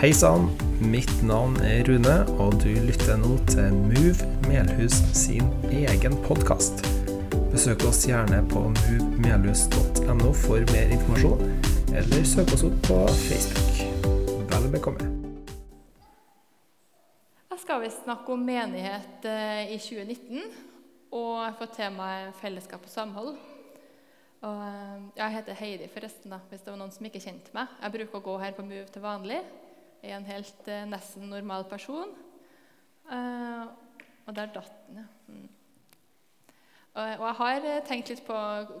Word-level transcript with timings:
Hei 0.00 0.14
sann, 0.16 0.46
mitt 0.80 1.10
navn 1.28 1.58
er 1.60 1.82
Rune, 1.84 2.14
og 2.40 2.54
du 2.62 2.70
lytter 2.86 3.18
nå 3.20 3.34
til 3.50 3.74
Move 3.76 4.28
Melhus 4.46 4.96
sin 5.12 5.44
egen 5.68 6.16
podkast. 6.24 6.80
Besøk 7.52 7.84
oss 7.84 8.06
gjerne 8.08 8.38
på 8.48 8.62
movemelhus.no 8.78 10.32
for 10.46 10.64
mer 10.72 10.96
informasjon, 10.96 11.44
eller 11.92 12.24
søk 12.32 12.54
oss 12.56 12.64
opp 12.70 12.80
på 12.88 12.98
Facebook. 13.26 13.84
Vel 14.48 14.72
bekomme. 14.72 15.12
Jeg 17.52 17.60
skal 17.66 17.84
visst 17.84 18.00
snakke 18.08 18.32
om 18.32 18.48
menighet 18.48 19.28
eh, 19.28 19.76
i 19.76 19.78
2019, 19.84 20.60
og 21.12 21.32
jeg 21.44 21.56
får 21.60 21.74
temaet 21.76 22.36
fellesskap 22.40 22.88
og 22.88 22.96
samhold. 22.96 23.34
Og 24.48 24.66
eh, 24.72 25.08
jeg 25.20 25.40
heter 25.42 25.60
Heidi, 25.60 25.92
forresten, 25.92 26.32
da, 26.32 26.40
hvis 26.48 26.64
det 26.64 26.72
var 26.72 26.86
noen 26.86 26.96
som 26.96 27.04
ikke 27.04 27.20
kjente 27.20 27.52
meg. 27.52 27.82
Jeg 27.84 28.00
bruker 28.00 28.24
å 28.24 28.30
gå 28.32 28.44
her 28.48 28.56
på 28.56 28.64
Move 28.64 28.88
til 28.88 29.04
vanlig. 29.04 29.44
Er 30.00 30.16
en 30.16 30.28
helt 30.28 30.68
eh, 30.68 30.86
nesten 30.88 31.28
normal 31.28 31.66
person. 31.68 32.12
Eh, 33.10 33.64
og 34.26 34.36
der 34.36 34.52
datt 34.54 34.76
den, 34.86 35.02
ja. 35.02 35.08
Mm. 35.28 35.48
Og 36.90 37.22
jeg 37.22 37.36
har 37.38 37.66
eh, 37.68 37.82
tenkt 37.86 38.10
litt 38.10 38.22
på 38.26 38.36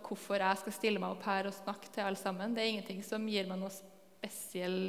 hvorfor 0.06 0.42
jeg 0.42 0.60
skal 0.62 0.74
stille 0.74 1.02
meg 1.02 1.14
opp 1.14 1.26
her 1.28 1.46
og 1.46 1.54
snakke 1.54 1.92
til 1.92 2.06
alle 2.06 2.18
sammen. 2.18 2.56
Det 2.56 2.64
er 2.64 2.72
ingenting 2.72 3.02
som 3.06 3.28
gir 3.30 3.46
meg 3.50 3.60
noe 3.60 3.72
spesiell 3.74 4.80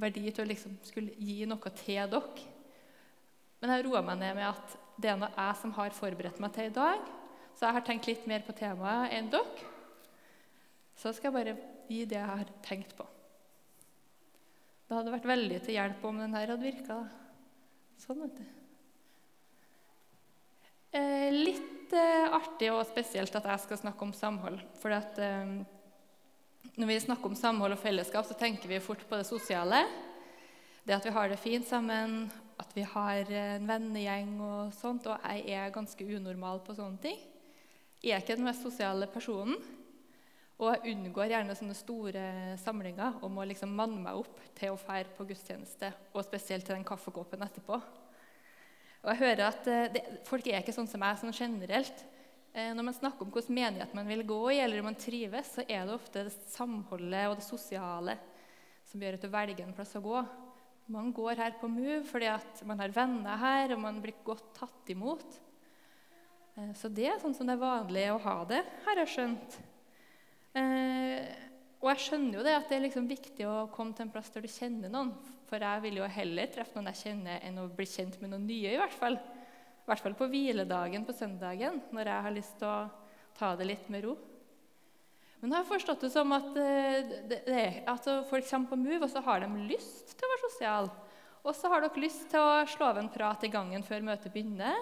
verdi 0.00 0.26
til 0.28 0.44
å 0.44 0.50
liksom 0.50 0.76
skulle 0.86 1.14
gi 1.18 1.46
noe 1.48 1.72
til 1.78 2.10
dere. 2.12 2.48
Men 3.60 3.74
jeg 3.74 3.86
roer 3.86 4.04
meg 4.04 4.20
ned 4.20 4.36
med 4.38 4.48
at 4.50 4.76
det 5.00 5.12
er 5.12 5.18
noe 5.20 5.32
jeg 5.32 5.56
som 5.62 5.72
har 5.76 5.96
forberedt 5.96 6.40
meg 6.42 6.54
til 6.56 6.68
i 6.70 6.76
dag. 6.76 7.08
Så 7.56 7.66
jeg 7.66 7.76
har 7.76 7.86
tenkt 7.86 8.08
litt 8.08 8.28
mer 8.30 8.44
på 8.46 8.56
temaet 8.56 9.16
enn 9.16 9.32
dere. 9.32 9.70
Så 11.00 11.14
skal 11.16 11.30
jeg 11.30 11.38
bare 11.38 11.56
gi 11.88 12.04
det 12.04 12.18
jeg 12.18 12.28
har 12.28 12.52
tenkt 12.64 12.92
på. 12.98 13.06
Det 14.90 14.96
hadde 14.98 15.12
vært 15.14 15.26
veldig 15.30 15.56
til 15.62 15.76
hjelp 15.76 16.00
om 16.08 16.16
den 16.18 16.32
her 16.34 16.50
hadde 16.50 16.66
virka. 16.66 16.94
Sånn, 18.02 18.24
vet 18.24 18.40
du. 18.40 18.46
Eh, 20.98 21.28
litt 21.30 21.94
eh, 21.94 22.26
artig 22.34 22.72
og 22.74 22.82
spesielt 22.88 23.36
at 23.38 23.46
jeg 23.52 23.62
skal 23.68 23.78
snakke 23.84 24.02
om 24.02 24.10
samhold. 24.18 24.58
For 24.82 24.90
at, 24.96 25.20
eh, 25.22 25.52
når 26.74 26.90
vi 26.90 26.98
snakker 27.06 27.30
om 27.30 27.38
samhold 27.38 27.76
og 27.76 27.82
fellesskap, 27.84 28.26
så 28.26 28.34
tenker 28.34 28.66
vi 28.66 28.82
fort 28.82 29.06
på 29.06 29.20
det 29.20 29.28
sosiale. 29.30 29.84
Det 30.82 30.98
at 30.98 31.06
vi 31.06 31.14
har 31.14 31.30
det 31.30 31.38
fint 31.38 31.70
sammen, 31.70 32.24
at 32.58 32.74
vi 32.74 32.82
har 32.82 33.30
en 33.30 33.70
vennegjeng 33.70 34.34
og 34.42 34.74
sånt. 34.74 35.06
Og 35.06 35.22
jeg 35.22 35.54
er 35.54 35.70
ganske 35.70 36.08
unormal 36.18 36.64
på 36.66 36.74
sånne 36.74 36.98
ting. 37.06 37.22
Jeg 38.02 38.18
er 38.18 38.26
ikke 38.26 38.42
den 38.42 38.50
mest 38.50 38.66
sosiale 38.66 39.06
personen. 39.06 39.54
Og 40.60 40.74
jeg 40.74 40.92
unngår 40.92 41.32
gjerne 41.32 41.56
sånne 41.56 41.76
store 41.76 42.22
samlinger 42.60 43.22
og 43.24 43.32
må 43.32 43.46
liksom 43.48 43.72
manne 43.72 44.02
meg 44.02 44.18
opp 44.20 44.42
til 44.58 44.74
å 44.74 44.80
fære 44.80 45.14
på 45.16 45.24
gudstjeneste, 45.30 45.88
og 46.12 46.26
spesielt 46.26 46.66
til 46.68 46.76
den 46.76 46.84
kaffekåpen 46.84 47.40
etterpå. 47.46 47.78
Og 49.00 49.08
jeg 49.08 49.20
hører 49.22 49.46
at 49.46 49.68
eh, 49.72 49.86
det, 49.94 50.02
Folk 50.28 50.44
er 50.50 50.60
ikke 50.60 50.74
sånn 50.76 50.90
som 50.90 51.00
meg 51.00 51.16
sånn 51.16 51.32
generelt. 51.32 52.04
Eh, 52.52 52.74
når 52.76 52.90
man 52.90 52.96
snakker 52.96 53.24
om 53.24 53.32
hvilken 53.32 53.56
menighet 53.56 53.96
man 53.96 54.10
vil 54.10 54.26
gå 54.28 54.40
i, 54.52 54.58
eller 54.60 54.82
om 54.82 54.90
man 54.90 55.00
trives, 55.00 55.54
så 55.56 55.64
er 55.64 55.88
det 55.88 55.96
ofte 55.96 56.26
det 56.28 56.34
samholdet 56.52 57.30
og 57.30 57.38
det 57.38 57.46
sosiale 57.46 58.18
som 58.90 59.00
gjør 59.00 59.16
at 59.16 59.24
du 59.24 59.30
velger 59.32 59.64
en 59.64 59.74
plass 59.76 59.96
å 59.96 60.04
gå. 60.04 60.20
Man 60.90 61.12
går 61.14 61.38
her 61.38 61.56
på 61.60 61.70
Move 61.70 62.02
fordi 62.10 62.26
at 62.28 62.60
man 62.66 62.82
har 62.82 62.92
venner 62.92 63.40
her, 63.40 63.72
og 63.76 63.84
man 63.86 64.02
blir 64.02 64.20
godt 64.26 64.52
tatt 64.58 64.92
imot. 64.92 65.40
Eh, 66.58 66.72
så 66.76 66.92
det 66.92 67.08
er 67.08 67.20
sånn 67.22 67.36
som 67.38 67.48
det 67.48 67.56
er 67.56 67.64
vanlig 67.64 68.08
å 68.12 68.20
ha 68.28 68.38
det, 68.50 68.60
har 68.84 69.04
jeg 69.06 69.14
skjønt. 69.16 69.60
Eh, 70.56 71.28
og 71.80 71.88
jeg 71.94 72.02
skjønner 72.04 72.38
jo 72.38 72.44
det 72.44 72.54
at 72.58 72.66
det 72.68 72.76
er 72.76 72.82
liksom 72.84 73.06
viktig 73.08 73.44
å 73.48 73.68
komme 73.72 73.96
til 73.96 74.04
en 74.04 74.12
plass 74.12 74.32
der 74.34 74.44
du 74.44 74.50
kjenner 74.52 74.92
noen. 74.92 75.12
For 75.48 75.62
jeg 75.62 75.84
vil 75.86 76.00
jo 76.02 76.08
heller 76.12 76.50
treffe 76.52 76.76
noen 76.76 76.90
jeg 76.92 77.00
kjenner, 77.04 77.38
enn 77.46 77.62
å 77.62 77.68
bli 77.74 77.86
kjent 77.88 78.18
med 78.20 78.34
noen 78.34 78.48
nye. 78.48 78.74
i 78.74 78.80
hvert 78.80 78.96
fall. 78.96 79.16
I 79.16 79.86
hvert 79.88 80.02
fall 80.04 80.18
på 80.18 80.28
hviledagen 80.30 81.06
på 81.06 81.16
søndagen, 81.16 81.80
når 81.90 82.12
jeg 82.12 82.26
har 82.26 82.36
lyst 82.36 82.58
til 82.60 82.68
å 82.68 82.90
ta 83.38 83.54
det 83.58 83.66
litt 83.70 83.88
med 83.90 84.04
ro. 84.04 84.18
Men 85.40 85.54
jeg 85.54 85.62
har 85.62 85.70
forstått 85.70 86.04
det 86.04 86.10
som 86.12 86.34
at, 86.36 86.50
eh, 86.60 87.14
det, 87.30 87.40
det, 87.48 87.64
at 87.88 88.10
folk 88.28 88.44
kommer 88.50 88.74
på 88.74 88.80
Move, 88.82 89.00
og 89.06 89.10
så 89.10 89.24
har 89.24 89.40
de 89.40 89.48
lyst 89.70 90.12
til 90.12 90.26
å 90.26 90.32
være 90.34 90.44
sosiale. 90.50 90.92
Og 91.40 91.56
så 91.56 91.70
har 91.72 91.80
dere 91.80 92.02
lyst 92.02 92.26
til 92.28 92.44
å 92.44 92.66
slå 92.68 92.90
av 92.92 93.00
en 93.00 93.08
prat 93.08 93.44
i 93.48 93.52
gangen 93.52 93.82
før 93.86 94.04
møtet 94.04 94.34
begynner. 94.34 94.76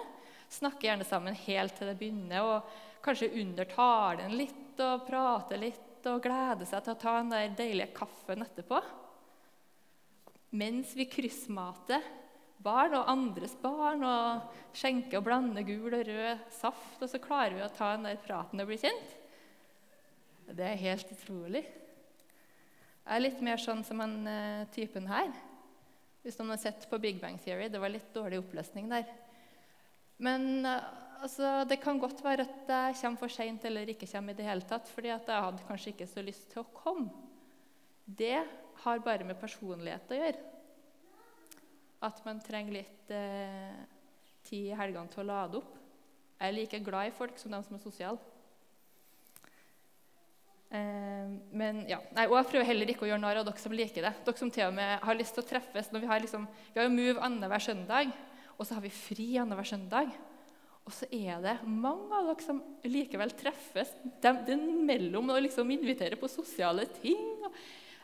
Snakke 0.49 0.87
gjerne 0.87 1.05
sammen 1.05 1.37
helt 1.45 1.75
til 1.77 1.91
det 1.91 1.97
begynner, 1.99 2.45
og 2.45 3.03
kanskje 3.05 3.31
under 3.41 3.67
talen 3.69 4.33
litt 4.37 4.81
og 4.83 5.05
prate 5.07 5.59
litt 5.59 6.07
og 6.09 6.23
glede 6.23 6.65
seg 6.67 6.83
til 6.83 6.95
å 6.95 6.99
ta 6.99 7.17
den 7.19 7.33
der 7.33 7.53
deilige 7.57 7.93
kaffen 7.95 8.45
etterpå. 8.45 8.79
Mens 10.57 10.95
vi 10.97 11.05
kryssmater 11.11 12.01
barn 12.59 12.95
og 12.97 13.11
andres 13.11 13.53
barn 13.61 14.03
og 14.03 14.55
skjenker 14.75 15.19
og 15.19 15.27
blander 15.27 15.63
gul 15.67 15.93
og 15.93 16.07
rød 16.07 16.47
saft, 16.53 16.97
og 16.99 17.11
så 17.11 17.21
klarer 17.23 17.55
vi 17.55 17.65
å 17.65 17.71
ta 17.75 17.93
den 17.95 18.09
der 18.09 18.19
praten 18.23 18.63
og 18.63 18.71
bli 18.71 18.79
kjent. 18.81 19.15
Det 20.49 20.65
er 20.65 20.81
helt 20.81 21.13
utrolig. 21.13 21.61
Jeg 23.09 23.15
er 23.15 23.23
litt 23.23 23.39
mer 23.45 23.61
sånn 23.61 23.83
som 23.85 24.01
han 24.01 24.17
uh, 24.25 24.65
typen 24.73 25.07
her. 25.09 25.29
Hvis 26.25 26.37
noen 26.39 26.55
har 26.55 26.61
sett 26.61 26.87
på 26.89 26.99
Big 27.01 27.21
Bang 27.21 27.37
Theory. 27.41 27.69
Det 27.71 27.79
var 27.81 27.93
litt 27.93 28.09
dårlig 28.13 28.41
oppløsning 28.41 28.89
der. 28.91 29.05
Men 30.19 30.65
uh, 30.67 30.77
altså, 31.23 31.63
det 31.69 31.79
kan 31.83 31.99
godt 31.99 32.23
være 32.23 32.45
at 32.45 32.71
jeg 32.71 32.99
kommer 33.01 33.23
for 33.23 33.33
seint 33.33 33.65
eller 33.65 33.91
ikke 33.91 34.09
kommer 34.11 34.35
i 34.35 34.39
det 34.39 34.47
hele 34.47 34.67
tatt, 34.67 34.87
fordi 34.91 35.11
at 35.15 35.27
jeg 35.27 35.45
hadde 35.47 35.67
kanskje 35.67 35.93
ikke 35.93 36.09
så 36.11 36.23
lyst 36.25 36.49
til 36.51 36.63
å 36.63 36.69
komme. 36.75 37.09
Det 38.05 38.39
har 38.83 39.03
bare 39.05 39.27
med 39.27 39.39
personlighet 39.39 40.11
å 40.11 40.17
gjøre. 40.17 40.45
At 42.07 42.21
man 42.25 42.39
trenger 42.41 42.79
litt 42.79 43.11
eh, 43.11 43.75
tid 44.47 44.71
i 44.71 44.77
helgene 44.79 45.11
til 45.11 45.23
å 45.25 45.27
lade 45.27 45.59
opp. 45.59 45.75
Jeg 46.39 46.47
er 46.47 46.55
like 46.55 46.79
glad 46.85 47.09
i 47.09 47.15
folk 47.15 47.39
som 47.39 47.51
de 47.51 47.59
som 47.65 47.75
er 47.75 47.83
sosiale. 47.83 48.21
Eh, 50.69 51.27
men, 51.51 51.83
ja. 51.89 51.99
Nei, 52.15 52.27
og 52.29 52.37
Jeg 52.37 52.49
prøver 52.53 52.69
heller 52.69 52.93
ikke 52.93 53.03
å 53.07 53.11
gjøre 53.11 53.23
narr 53.25 53.41
av 53.41 53.49
dere 53.49 53.61
som 53.61 53.75
liker 53.75 54.07
det. 54.07 54.13
Dere 54.25 54.39
som 54.39 54.53
til 54.53 54.69
og 54.69 54.77
med 54.77 55.03
har 55.03 55.19
lyst 55.19 55.35
til 55.35 55.43
å 55.43 55.49
treffes. 55.49 55.91
Når 55.91 56.05
vi, 56.05 56.11
har 56.13 56.23
liksom, 56.23 56.47
vi 56.71 56.79
har 56.79 56.87
jo 56.87 56.95
Move 56.95 57.25
annenhver 57.25 57.65
søndag, 57.67 58.15
og 58.59 58.67
så 58.67 58.75
har 58.75 58.83
vi 58.83 58.91
fri 58.91 59.31
annenhver 59.39 59.67
søndag. 59.67 60.11
Og 60.83 60.93
så 60.95 61.07
er 61.13 61.39
det 61.43 61.55
mange 61.69 62.09
av 62.17 62.27
dere 62.27 62.43
som 62.43 62.59
likevel 62.83 63.31
treffes 63.37 63.91
dem 64.23 64.65
mellom 64.87 65.31
og 65.31 65.43
liksom 65.45 65.69
inviterer 65.71 66.19
på 66.19 66.29
sosiale 66.31 66.87
ting. 66.99 67.21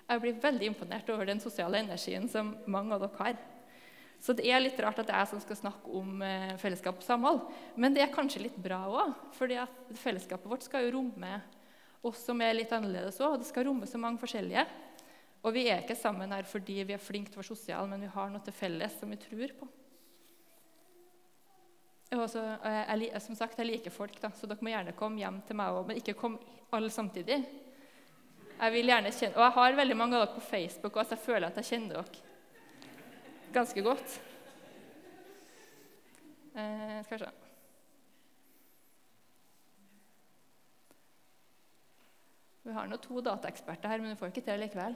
Jeg 0.06 0.22
blir 0.22 0.40
veldig 0.42 0.70
imponert 0.70 1.10
over 1.10 1.28
den 1.28 1.42
sosiale 1.42 1.82
energien 1.82 2.30
som 2.30 2.54
mange 2.70 2.96
av 2.96 3.04
dere 3.04 3.20
har. 3.20 3.40
Så 4.22 4.34
det 4.38 4.46
er 4.48 4.62
litt 4.64 4.80
rart 4.82 5.00
at 5.02 5.10
det 5.10 5.14
er 5.14 5.24
jeg 5.26 5.34
som 5.34 5.42
skal 5.44 5.58
snakke 5.60 5.92
om 6.00 6.22
eh, 6.24 6.56
fellesskap 6.62 7.02
og 7.02 7.06
samhold. 7.06 7.42
Men 7.76 7.94
det 7.94 8.06
er 8.06 8.14
kanskje 8.14 8.46
litt 8.46 8.56
bra 8.58 8.80
òg, 8.88 9.12
for 9.36 9.52
fellesskapet 10.02 10.50
vårt 10.50 10.66
skal 10.66 10.86
jo 10.86 10.96
romme 10.96 11.36
oss 12.06 12.22
som 12.26 12.42
er 12.42 12.56
litt 12.56 12.74
annerledes 12.74 13.20
òg. 13.20 13.40
Det 13.42 13.50
skal 13.50 13.68
romme 13.68 13.90
så 13.90 14.00
mange 14.02 14.22
forskjellige. 14.22 14.64
Og 15.46 15.54
vi 15.54 15.68
er 15.70 15.84
ikke 15.84 15.98
sammen 16.00 16.32
her 16.34 16.48
fordi 16.50 16.80
vi 16.88 16.96
er 16.96 17.02
flinke 17.02 17.34
til 17.34 17.42
å 17.42 17.44
være 17.44 17.52
sosiale, 17.52 17.90
men 17.92 18.06
vi 18.06 18.14
har 18.14 18.32
noe 18.32 18.46
til 18.46 18.56
felles 18.56 18.96
som 19.02 19.12
vi 19.14 19.20
tror 19.22 19.58
på. 19.60 19.70
Også, 22.14 22.42
jeg, 22.64 23.22
som 23.22 23.36
sagt, 23.36 23.58
jeg 23.60 23.68
liker 23.68 23.92
folk, 23.92 24.20
da, 24.22 24.30
så 24.38 24.48
dere 24.48 24.62
må 24.64 24.70
gjerne 24.70 24.94
komme 24.98 25.20
hjem 25.20 25.40
til 25.48 25.58
meg 25.58 25.74
òg. 25.74 25.88
Men 25.90 25.98
ikke 26.00 26.14
kom 26.20 26.38
alle 26.76 26.92
samtidig. 26.94 27.40
Jeg 28.56 28.72
vil 28.72 28.92
gjerne 28.92 29.12
kjenne, 29.12 29.36
Og 29.36 29.44
jeg 29.44 29.56
har 29.58 29.80
veldig 29.82 29.98
mange 29.98 30.16
av 30.16 30.26
dere 30.26 30.36
på 30.38 30.46
Facebook, 30.46 30.96
og 30.96 31.12
jeg 31.12 31.20
føler 31.26 31.50
at 31.50 31.58
jeg 31.60 31.72
kjenner 31.74 31.98
dere 31.98 32.24
ganske 33.56 33.82
godt. 33.84 34.20
Eh, 36.56 37.04
skal 37.04 37.18
vi 37.18 37.24
se 37.26 37.32
Vi 42.66 42.74
har 42.74 42.88
nå 42.90 42.98
to 42.98 43.22
dataeksperter 43.22 43.92
her, 43.92 44.02
men 44.02 44.16
vi 44.16 44.18
får 44.18 44.32
ikke 44.32 44.42
til 44.48 44.64
likevel. 44.64 44.96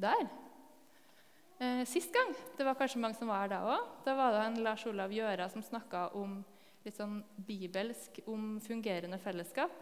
Der. 0.00 0.22
Eh, 1.58 1.84
sist 1.84 2.12
gang. 2.12 2.34
Det 2.56 2.64
var 2.64 2.74
kanskje 2.74 2.98
mange 2.98 3.14
som 3.14 3.28
var 3.30 3.44
her 3.44 3.52
da 3.52 3.60
òg. 3.76 3.90
Da 4.04 4.14
var 4.18 4.32
det 4.34 4.42
en 4.42 4.62
Lars 4.64 4.86
Olav 4.90 5.12
Gjøra 5.14 5.46
som 5.52 5.62
snakka 5.62 6.08
om 6.18 6.40
litt 6.84 6.96
sånn 6.96 7.20
bibelsk 7.46 8.18
om 8.26 8.56
fungerende 8.60 9.20
fellesskap. 9.22 9.76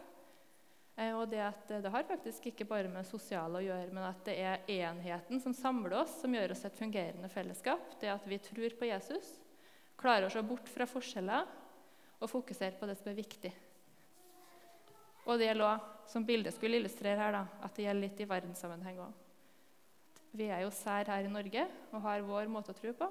Eh, 0.95 1.15
og 1.17 1.25
det 1.31 1.41
at 1.41 1.73
det 1.81 1.89
har 1.89 2.05
faktisk 2.05 2.51
ikke 2.51 2.67
bare 2.69 2.91
med 2.93 3.07
sosiale 3.09 3.57
å 3.57 3.65
gjøre, 3.65 3.89
men 3.89 4.05
at 4.05 4.21
det 4.27 4.37
er 4.37 4.69
enheten 4.69 5.41
som 5.41 5.55
samler 5.57 5.97
oss, 6.03 6.13
som 6.21 6.35
gjør 6.37 6.53
oss 6.53 6.61
et 6.69 6.77
fungerende 6.77 7.31
fellesskap. 7.33 7.97
Det 7.99 8.13
at 8.13 8.29
vi 8.29 8.37
tror 8.37 8.77
på 8.77 8.91
Jesus, 8.91 9.33
klarer 9.97 10.29
å 10.29 10.33
se 10.33 10.45
bort 10.45 10.69
fra 10.69 10.85
forskjeller 10.85 11.49
og 12.19 12.29
fokusere 12.29 12.77
på 12.77 12.85
det 12.85 12.99
som 13.01 13.09
er 13.09 13.17
viktig. 13.17 13.53
Og 15.25 15.39
det 15.39 15.49
gjelder 15.49 15.71
òg, 15.71 15.91
som 16.11 16.25
bildet 16.27 16.53
skulle 16.53 16.77
illustrere 16.77 17.17
her, 17.17 17.33
da, 17.33 17.45
at 17.65 17.73
det 17.73 17.87
gjelder 17.87 18.05
litt 18.05 18.21
i 18.21 18.29
verdenssammenheng 18.29 19.01
òg. 19.07 19.22
Vi 20.33 20.47
er 20.49 20.63
jo 20.63 20.71
sær 20.73 21.09
her 21.11 21.27
i 21.27 21.31
Norge 21.31 21.67
og 21.91 22.01
har 22.01 22.25
vår 22.25 22.49
måte 22.49 22.73
å 22.73 22.77
tro 22.77 22.93
på. 22.97 23.09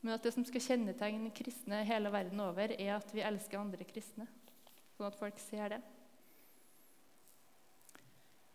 Men 0.00 0.16
at 0.16 0.24
det 0.24 0.32
som 0.32 0.44
skal 0.48 0.64
kjennetegne 0.64 1.32
kristne 1.36 1.82
hele 1.88 2.12
verden 2.12 2.40
over, 2.44 2.72
er 2.72 2.94
at 2.96 3.10
vi 3.12 3.24
elsker 3.24 3.60
andre 3.60 3.84
kristne. 3.88 4.26
Sånn 4.96 5.08
at 5.08 5.16
folk 5.16 5.40
ser 5.40 5.74
det. 5.74 5.80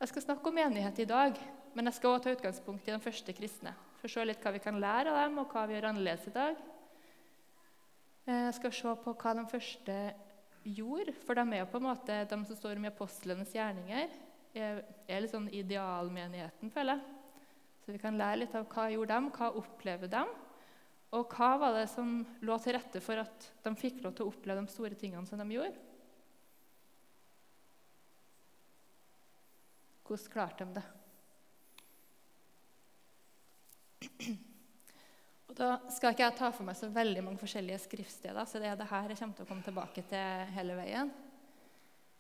Jeg 0.02 0.12
skal 0.12 0.26
snakke 0.26 0.50
om 0.50 0.58
menighet 0.58 1.02
i 1.02 1.08
dag, 1.10 1.38
men 1.74 1.90
jeg 1.90 1.98
skal 1.98 2.16
også 2.16 2.26
ta 2.26 2.36
utgangspunkt 2.36 2.90
i 2.90 2.94
de 2.94 3.02
første 3.02 3.34
kristne. 3.38 3.74
For 4.00 4.10
å 4.10 4.14
se 4.14 4.26
litt 4.26 4.42
hva 4.44 4.54
vi 4.54 4.62
kan 4.62 4.78
lære 4.82 5.14
av 5.14 5.22
dem, 5.24 5.40
og 5.42 5.54
hva 5.54 5.66
vi 5.66 5.78
gjør 5.78 5.90
annerledes 5.92 6.28
i 6.30 6.36
dag. 6.36 6.62
Eh, 8.26 8.44
jeg 8.50 8.56
skal 8.60 8.76
se 8.80 8.96
på 9.06 9.16
hva 9.22 9.34
de 9.38 9.46
første 9.50 9.98
gjorde, 10.66 11.14
for 11.26 11.38
de 11.38 11.46
er 11.46 11.62
jo 11.64 11.72
på 11.74 11.82
en 11.82 11.88
måte 11.88 12.22
de 12.26 12.40
som 12.50 12.58
står 12.58 12.82
om 12.82 12.90
apostlenes 12.90 13.54
gjerninger. 13.54 14.14
Er, 14.56 14.82
litt 15.22 15.34
sånn 15.34 15.50
idealmenigheten, 15.54 16.72
føler 16.74 16.98
jeg. 16.98 17.02
Så 17.86 17.94
vi 17.94 18.02
kan 18.02 18.18
lære 18.18 18.42
litt 18.42 18.56
av 18.58 18.66
hva 18.72 18.88
gjorde 18.90 19.14
dem, 19.14 19.30
hva 19.36 19.52
opplever 19.60 20.10
dem, 20.10 20.32
og 21.16 21.36
hva 21.38 21.52
var 21.62 21.76
det 21.78 21.86
som 21.92 22.18
lå 22.44 22.56
til 22.64 22.76
rette 22.76 23.02
for 23.04 23.22
at 23.22 23.50
de 23.64 23.76
fikk 23.78 24.02
lov 24.04 24.16
til 24.16 24.26
å 24.26 24.32
oppleve 24.32 24.64
de 24.66 24.74
store 24.74 24.98
tingene 25.00 25.30
som 25.30 25.40
de 25.40 25.48
gjorde. 25.54 25.78
Hvordan 30.06 30.32
klarte 30.34 30.66
de 30.66 30.80
det? 30.80 30.86
Og 35.50 35.56
Da 35.58 35.70
skal 35.94 36.14
ikke 36.14 36.26
jeg 36.26 36.38
ta 36.38 36.50
for 36.52 36.68
meg 36.68 36.76
så 36.78 36.90
veldig 36.94 37.24
mange 37.26 37.42
forskjellige 37.42 37.80
skriftsteder, 37.86 38.46
så 38.46 38.60
det 38.62 38.70
er 38.70 38.78
det 38.80 38.90
her 38.90 39.14
jeg 39.14 39.22
kommer 39.22 39.38
til 39.38 39.46
å 39.46 39.50
komme 39.50 39.66
tilbake 39.66 40.04
til 40.10 40.52
hele 40.58 40.76
veien. 40.78 41.14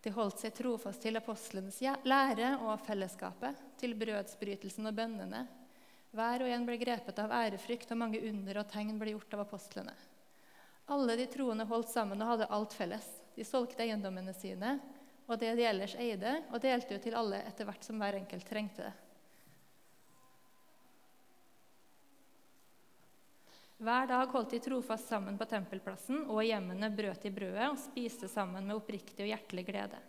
De 0.05 0.13
holdt 0.13 0.43
seg 0.43 0.53
trofast 0.53 1.01
til 1.01 1.17
apostlenes 1.17 1.81
lære 2.05 2.51
og 2.61 2.77
fellesskapet, 2.85 3.57
til 3.81 3.97
brødsbrytelsen 3.97 4.85
og 4.85 4.93
bønnene. 4.95 5.45
Hver 6.15 6.45
og 6.45 6.51
en 6.53 6.67
ble 6.67 6.77
grepet 6.79 7.17
av 7.19 7.33
ærefrykt, 7.33 7.89
og 7.91 8.03
mange 8.03 8.21
under 8.29 8.61
og 8.61 8.69
tegn 8.69 8.99
ble 9.01 9.15
gjort 9.15 9.33
av 9.33 9.47
apostlene. 9.47 9.95
Alle 10.93 11.17
de 11.17 11.25
troende 11.33 11.65
holdt 11.65 11.89
sammen 11.89 12.21
og 12.21 12.35
hadde 12.35 12.51
alt 12.53 12.77
felles. 12.77 13.07
De 13.35 13.43
solgte 13.43 13.81
eiendommene 13.83 14.35
sine 14.37 14.77
og 15.25 15.39
det 15.41 15.55
de 15.57 15.65
ellers 15.65 15.95
eide, 15.97 16.37
og 16.53 16.61
delte 16.61 16.97
ut 16.97 17.03
til 17.05 17.17
alle 17.17 17.41
etter 17.47 17.67
hvert 17.67 17.85
som 17.85 17.97
hver 18.01 18.19
enkelt 18.19 18.45
trengte 18.49 18.85
det. 18.85 18.93
Hver 23.75 24.07
dag 24.07 24.29
holdt 24.31 24.53
de 24.55 24.59
trofast 24.63 25.09
sammen 25.11 25.35
på 25.35 25.45
tempelplassen, 25.51 26.21
og 26.31 26.39
i 26.39 26.51
hjemmene 26.53 26.87
brøt 26.95 27.25
de 27.25 27.31
brødet 27.35 27.65
og 27.67 27.79
spiste 27.79 28.29
sammen 28.31 28.63
med 28.63 28.77
oppriktig 28.77 29.25
og 29.25 29.31
hjertelig 29.33 29.65
glede. 29.67 29.99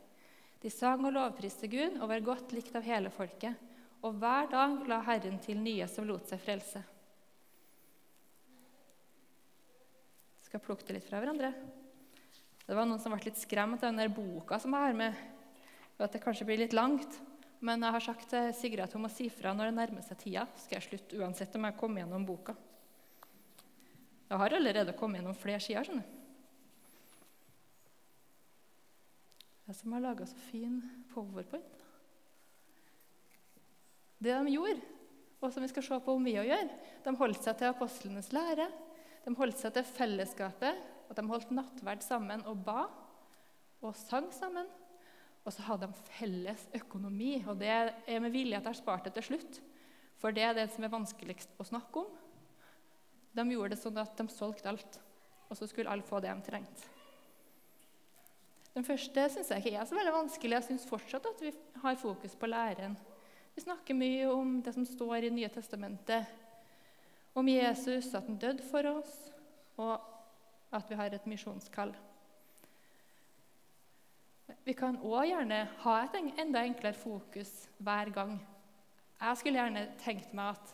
De 0.62 0.70
sang 0.70 1.02
og 1.02 1.16
lovpriste 1.16 1.66
Gud 1.70 1.98
og 1.98 2.06
var 2.12 2.22
godt 2.28 2.54
likt 2.54 2.76
av 2.78 2.86
hele 2.86 3.10
folket, 3.10 3.58
og 4.06 4.20
hver 4.22 4.46
dag 4.52 4.76
la 4.86 5.00
Herren 5.08 5.40
til 5.42 5.58
nye 5.58 5.88
som 5.90 6.06
lot 6.06 6.30
seg 6.30 6.38
frelse. 6.44 6.82
Jeg 10.38 10.46
skal 10.46 10.62
plukke 10.62 10.86
det 10.86 11.00
litt 11.00 11.08
fra 11.08 11.18
hverandre. 11.18 11.50
Det 12.66 12.74
var 12.74 12.86
noen 12.86 13.02
som 13.02 13.14
ble 13.14 13.26
litt 13.26 13.40
skremt 13.40 13.82
av 13.82 13.90
den 13.90 13.98
der 13.98 14.14
boka 14.14 14.60
som 14.62 14.74
jeg 14.78 14.92
har 14.92 14.94
med, 15.02 15.18
og 15.96 16.06
at 16.06 16.14
det 16.14 16.22
kanskje 16.22 16.46
blir 16.46 16.62
litt 16.62 16.76
langt. 16.76 17.18
Men 17.66 17.82
jeg 17.82 17.94
har 17.96 18.04
sagt 18.04 18.30
til 18.30 18.54
Sigrid 18.54 18.84
at 18.84 18.94
hun 18.94 19.02
må 19.08 19.10
si 19.10 19.26
fra 19.32 19.56
når 19.56 19.72
det 19.72 19.76
nærmer 19.80 20.06
seg 20.06 20.22
tida. 20.22 20.46
Så 20.54 20.68
skal 20.68 20.78
jeg 20.78 20.86
slutte 20.86 21.18
uansett 21.18 21.58
om 21.58 21.66
jeg 21.66 21.78
kommer 21.80 22.04
gjennom 22.04 22.26
boka. 22.28 22.54
Jeg 24.26 24.38
har 24.42 24.54
allerede 24.56 24.94
kommet 24.98 25.20
gjennom 25.20 25.36
flere 25.38 25.60
sider. 25.62 25.86
skjønner 25.86 26.14
Jeg 29.66 29.74
som 29.80 29.94
har 29.96 30.02
laga 30.02 30.26
så 30.26 30.38
fin 30.46 30.78
powerpoint. 31.10 31.82
Det 34.22 34.32
de 34.32 34.52
gjorde, 34.54 34.80
og 35.42 35.52
som 35.52 35.64
vi 35.64 35.70
skal 35.70 35.84
se 35.84 35.98
på 36.02 36.14
om 36.16 36.24
vi 36.24 36.36
òg 36.40 36.46
gjør, 36.48 36.68
de 37.04 37.14
holdt 37.18 37.42
seg 37.42 37.58
til 37.58 37.72
apostlenes 37.72 38.30
lære. 38.34 38.68
De 39.26 39.34
holdt 39.34 39.58
seg 39.58 39.74
til 39.74 39.86
fellesskapet, 39.90 40.78
og 41.10 41.18
de 41.18 41.26
holdt 41.28 41.52
nattverd 41.54 42.02
sammen 42.06 42.44
og 42.46 42.62
ba 42.66 42.86
og 43.82 43.94
sang 43.98 44.30
sammen. 44.34 44.70
Og 45.46 45.54
så 45.54 45.66
hadde 45.66 45.86
de 45.86 46.06
felles 46.14 46.66
økonomi, 46.74 47.40
og 47.46 47.58
det 47.60 47.70
er 47.70 48.22
med 48.22 48.32
vilje 48.34 48.56
at 48.58 48.64
jeg 48.64 48.72
har 48.72 48.78
spart 48.78 49.06
det 49.06 49.14
til 49.18 49.28
slutt. 49.30 49.60
For 50.18 50.34
det 50.34 50.46
er 50.46 50.56
det 50.56 50.70
som 50.72 50.86
er 50.86 50.94
vanskeligst 50.94 51.58
å 51.58 51.66
snakke 51.66 52.06
om. 52.06 52.14
De 53.36 53.44
gjorde 53.52 53.74
det 53.74 53.80
sånn 53.82 53.98
at 54.00 54.16
de 54.16 54.28
solgte 54.32 54.70
alt, 54.70 55.00
og 55.50 55.58
så 55.58 55.68
skulle 55.68 55.92
alle 55.92 56.06
få 56.06 56.20
det 56.24 56.32
de 56.32 56.46
trengte. 56.46 56.92
Den 58.76 58.84
første 58.84 59.22
syns 59.32 59.50
jeg 59.52 59.62
ikke 59.62 59.78
er 59.80 59.88
så 59.88 59.96
veldig 59.96 60.12
vanskelig. 60.12 60.56
Jeg 60.58 60.66
syns 60.66 60.88
fortsatt 60.88 61.28
at 61.30 61.38
vi 61.40 61.52
har 61.80 62.00
fokus 62.00 62.34
på 62.36 62.48
læren. 62.48 62.96
Vi 63.56 63.64
snakker 63.64 63.96
mye 63.96 64.26
om 64.28 64.58
det 64.64 64.74
som 64.76 64.84
står 64.84 65.28
i 65.28 65.32
Nye 65.32 65.48
testamentet, 65.52 66.28
om 67.36 67.48
Jesus, 67.48 68.10
at 68.16 68.28
han 68.28 68.36
døde 68.40 68.64
for 68.64 68.88
oss, 68.88 69.14
og 69.80 69.96
at 70.76 70.88
vi 70.88 70.96
har 70.96 71.12
et 71.12 71.28
misjonskall. 71.28 71.92
Vi 74.64 74.74
kan 74.76 74.96
òg 75.04 75.28
gjerne 75.30 75.62
ha 75.82 75.96
et 76.04 76.16
enda 76.20 76.64
enklere 76.64 76.96
fokus 76.96 77.52
hver 77.78 78.12
gang. 78.14 78.36
Jeg 79.20 79.40
skulle 79.40 79.60
gjerne 79.60 79.86
tenkt 80.04 80.32
meg 80.36 80.56
at 80.56 80.72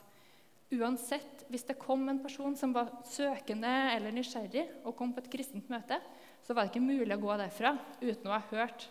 Uansett, 0.72 1.44
hvis 1.52 1.66
det 1.68 1.76
kom 1.80 2.06
en 2.08 2.22
person 2.22 2.54
som 2.56 2.72
var 2.72 2.88
søkende 3.04 3.70
eller 3.92 4.14
nysgjerrig 4.14 4.64
og 4.86 4.96
kom 4.96 5.12
på 5.12 5.20
et 5.20 5.30
kristent 5.34 5.68
møte, 5.72 5.98
så 6.42 6.54
var 6.54 6.64
det 6.64 6.72
ikke 6.72 6.86
mulig 6.86 7.12
å 7.16 7.22
gå 7.22 7.36
derfra 7.38 7.74
uten 8.00 8.30
å 8.30 8.36
ha 8.36 8.42
hørt 8.50 8.88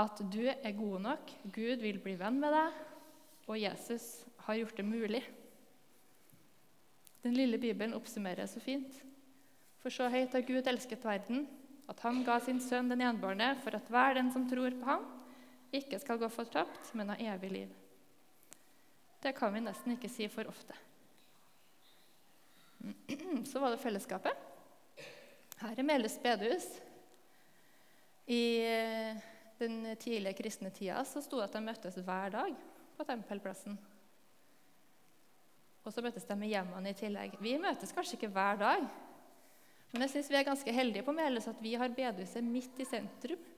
at 0.00 0.20
du 0.32 0.46
er 0.48 0.76
god 0.76 1.02
nok, 1.04 1.32
Gud 1.52 1.82
vil 1.82 1.98
bli 2.00 2.14
venn 2.18 2.38
med 2.40 2.54
deg, 2.54 2.76
og 3.50 3.58
Jesus 3.58 4.06
har 4.46 4.60
gjort 4.60 4.78
det 4.78 4.86
mulig. 4.86 5.22
Den 7.24 7.36
lille 7.36 7.58
Bibelen 7.60 7.96
oppsummerer 7.98 8.48
så 8.48 8.62
fint. 8.64 8.94
For 9.82 9.92
så 9.92 10.08
høyt 10.12 10.32
har 10.36 10.46
Gud 10.46 10.68
elsket 10.70 11.04
verden, 11.04 11.46
at 11.90 12.00
han 12.06 12.22
ga 12.24 12.38
sin 12.40 12.60
sønn 12.62 12.88
den 12.92 13.02
enbårne, 13.04 13.52
for 13.64 13.76
at 13.76 13.88
hver 13.90 14.16
den 14.16 14.30
som 14.32 14.46
tror 14.48 14.72
på 14.78 14.88
ham, 14.88 15.04
ikke 15.74 16.00
skal 16.02 16.20
gå 16.20 16.30
fortapt, 16.32 16.94
men 16.98 17.12
ha 17.12 17.18
evig 17.34 17.52
liv. 17.52 17.79
Det 19.20 19.32
kan 19.36 19.52
vi 19.52 19.60
nesten 19.60 19.96
ikke 19.96 20.08
si 20.08 20.28
for 20.32 20.48
ofte. 20.48 20.76
Så 23.50 23.60
var 23.60 23.74
det 23.74 23.82
fellesskapet. 23.82 24.46
Her 25.60 25.76
er 25.76 25.84
Melhus 25.84 26.16
bedehus. 26.22 26.66
I 28.30 28.42
eh, 28.64 29.20
den 29.60 29.82
tidlige 30.00 30.38
kristne 30.38 30.70
tida 30.72 31.02
så 31.04 31.20
sto 31.20 31.40
det 31.40 31.50
at 31.50 31.56
de 31.58 31.64
møttes 31.64 31.98
hver 32.00 32.32
dag 32.32 32.54
på 32.96 33.04
tempelplassen. 33.04 33.76
Og 35.84 35.92
så 35.92 36.04
møttes 36.04 36.24
de 36.28 36.36
i 36.44 36.52
hjemmene 36.52 36.92
i 36.92 36.96
tillegg. 36.96 37.36
Vi 37.42 37.56
møtes 37.60 37.92
kanskje 37.96 38.16
ikke 38.16 38.32
hver 38.32 38.60
dag, 38.60 38.84
men 39.90 40.04
jeg 40.04 40.12
syns 40.14 40.30
vi 40.30 40.38
er 40.38 40.46
ganske 40.46 40.72
heldige 40.72 41.04
på 41.04 41.12
Melhus 41.16 41.48
at 41.50 41.60
vi 41.60 41.74
har 41.74 41.92
bedehuset 41.92 42.46
midt 42.46 42.78
i 42.80 42.86
sentrum. 42.88 43.49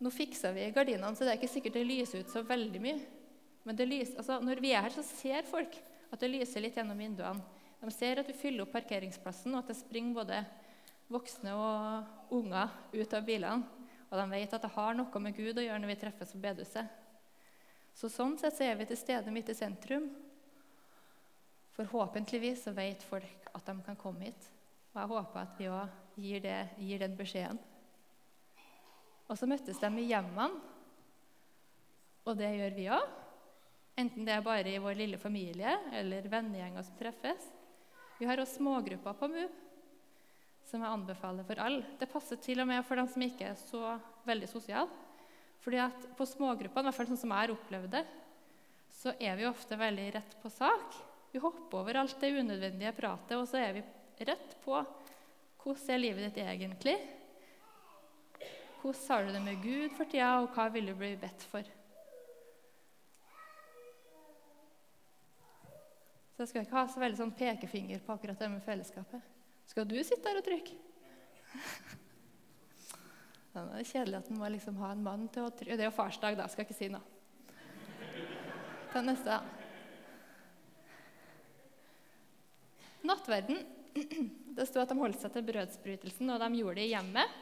Nå 0.00 0.10
fiksa 0.12 0.52
vi 0.56 0.70
gardinene, 0.72 1.12
så 1.12 1.26
det 1.26 1.34
er 1.34 1.40
ikke 1.40 1.52
sikkert 1.52 1.76
det 1.76 1.84
lyser 1.84 2.22
ut 2.22 2.32
så 2.32 2.42
veldig 2.46 2.80
mye. 2.80 3.00
Men 3.68 3.80
lyser, 3.84 4.16
altså, 4.22 4.38
når 4.40 4.62
vi 4.64 4.72
er 4.72 4.86
her, 4.86 4.94
så 4.94 5.04
ser 5.04 5.48
folk 5.48 5.76
at 6.10 6.22
det 6.22 6.30
lyser 6.32 6.64
litt 6.64 6.78
gjennom 6.78 6.98
vinduene. 6.98 7.42
De 7.80 7.92
ser 7.92 8.20
at 8.20 8.28
vi 8.28 8.36
fyller 8.36 8.64
opp 8.64 8.72
parkeringsplassen, 8.74 9.54
og 9.54 9.62
at 9.62 9.72
det 9.72 9.78
springer 9.78 10.16
både 10.16 10.40
voksne 11.10 11.52
og 11.56 12.34
unger 12.36 12.72
ut 12.94 13.14
av 13.16 13.26
bilene. 13.26 13.86
Og 14.10 14.18
de 14.18 14.26
vet 14.32 14.56
at 14.56 14.64
det 14.64 14.72
har 14.74 14.96
noe 14.96 15.22
med 15.22 15.36
Gud 15.36 15.60
å 15.60 15.64
gjøre 15.64 15.82
når 15.82 15.92
vi 15.92 16.00
treffes 16.00 16.34
på 16.34 16.42
bedehuset. 16.42 16.96
Så 17.94 18.10
sånn 18.10 18.36
sett 18.40 18.56
så 18.56 18.66
er 18.66 18.78
vi 18.78 18.88
til 18.88 18.98
stede 18.98 19.32
midt 19.34 19.52
i 19.52 19.56
sentrum. 19.56 20.08
Forhåpentligvis 21.76 22.64
så 22.66 22.74
vet 22.76 23.04
folk 23.06 23.50
at 23.54 23.66
de 23.68 23.76
kan 23.86 23.98
komme 23.98 24.28
hit. 24.28 24.48
Og 24.94 25.02
jeg 25.02 25.12
håper 25.12 25.42
at 25.44 25.58
vi 25.60 25.68
òg 25.70 26.20
gir, 26.20 26.48
gir 26.80 27.04
den 27.04 27.16
beskjeden. 27.18 27.60
Og 29.30 29.38
så 29.38 29.46
møttes 29.46 29.78
de 29.78 29.90
i 30.02 30.08
hjemmene, 30.10 30.58
og 32.26 32.36
det 32.38 32.50
gjør 32.52 32.76
vi 32.76 32.86
òg. 32.92 33.16
Enten 34.00 34.26
det 34.26 34.34
er 34.34 34.44
bare 34.44 34.70
i 34.70 34.80
vår 34.82 34.96
lille 34.98 35.18
familie 35.20 35.72
eller 35.96 36.26
vennegjenger 36.30 36.84
som 36.86 36.96
treffes. 36.98 37.46
Vi 38.18 38.28
har 38.28 38.40
også 38.40 38.60
smågrupper 38.60 39.16
på 39.16 39.28
MUB, 39.32 39.52
som 40.68 40.82
jeg 40.84 40.94
anbefaler 40.94 41.46
for 41.46 41.62
alle. 41.62 41.94
Det 41.98 42.08
passer 42.10 42.40
til 42.42 42.62
og 42.62 42.68
med 42.70 42.82
for 42.86 43.00
dem 43.00 43.08
som 43.10 43.24
ikke 43.24 43.52
er 43.52 43.58
så 43.58 43.94
veldig 44.28 44.50
sosiale. 44.50 45.06
Fordi 45.60 45.80
at 45.82 46.08
På 46.16 46.24
smågruppene, 46.24 46.86
i 46.86 46.88
hvert 46.88 46.96
fall 46.96 47.08
sånn 47.10 47.20
som 47.20 47.32
jeg 47.34 47.44
har 47.44 47.54
opplevd 47.54 47.90
det, 47.92 48.04
så 49.00 49.12
er 49.20 49.36
vi 49.36 49.48
ofte 49.48 49.76
veldig 49.76 50.06
rett 50.16 50.36
på 50.42 50.50
sak. 50.52 50.96
Vi 51.32 51.40
hopper 51.42 51.82
over 51.82 52.00
alt 52.00 52.20
det 52.20 52.32
unødvendige 52.32 52.94
pratet, 52.96 53.36
og 53.36 53.46
så 53.48 53.60
er 53.60 53.76
vi 53.76 53.84
rett 54.26 54.56
på 54.64 54.76
hvordan 55.60 55.92
er 55.92 56.00
livet 56.00 56.26
ditt 56.26 56.40
egentlig? 56.42 56.96
Hvordan 58.80 59.08
har 59.08 59.24
du 59.24 59.32
det 59.32 59.40
med 59.44 59.62
Gud 59.62 59.92
for 59.92 60.08
tida, 60.08 60.30
og 60.40 60.54
hva 60.56 60.70
vil 60.72 60.86
du 60.88 60.94
bli 60.96 61.12
bedt 61.20 61.42
for? 61.50 61.66
Så 66.32 66.46
jeg 66.46 66.48
skal 66.48 66.64
ikke 66.64 66.78
ha 66.78 66.86
så 66.88 67.02
veldig 67.02 67.18
sånn 67.18 67.34
pekefinger 67.36 68.00
på 68.00 68.14
akkurat 68.14 68.40
det 68.40 68.48
med 68.48 68.62
fellesskapet. 68.64 69.20
Skal 69.68 69.84
du 69.84 69.98
sitte 70.00 70.24
der 70.24 70.40
og 70.40 70.46
trykke? 70.46 70.78
Det 73.50 73.60
er 73.60 73.82
kjedelig 73.84 74.16
at 74.20 74.28
en 74.30 74.38
må 74.38 74.48
liksom 74.54 74.76
ha 74.78 74.92
en 74.94 75.02
mann 75.02 75.26
til 75.34 75.42
å 75.42 75.50
trykke. 75.50 75.74
Det 75.76 75.82
er 75.84 75.90
jo 75.90 75.96
farsdag, 75.96 76.36
da. 76.38 76.46
Skal 76.48 76.64
ikke 76.64 76.76
si 76.78 76.88
noe. 76.88 77.02
Ta 78.92 79.02
neste. 79.02 79.26
da. 79.26 79.40
Nattverden. 83.10 83.58
Det 84.56 84.66
sto 84.70 84.80
at 84.80 84.90
de 84.90 84.98
holdt 85.02 85.20
seg 85.20 85.34
til 85.34 85.46
brødsbrytelsen, 85.50 86.30
og 86.30 86.40
de 86.42 86.62
gjorde 86.62 86.78
det 86.78 86.86
i 86.88 86.92
hjemmet. 86.94 87.38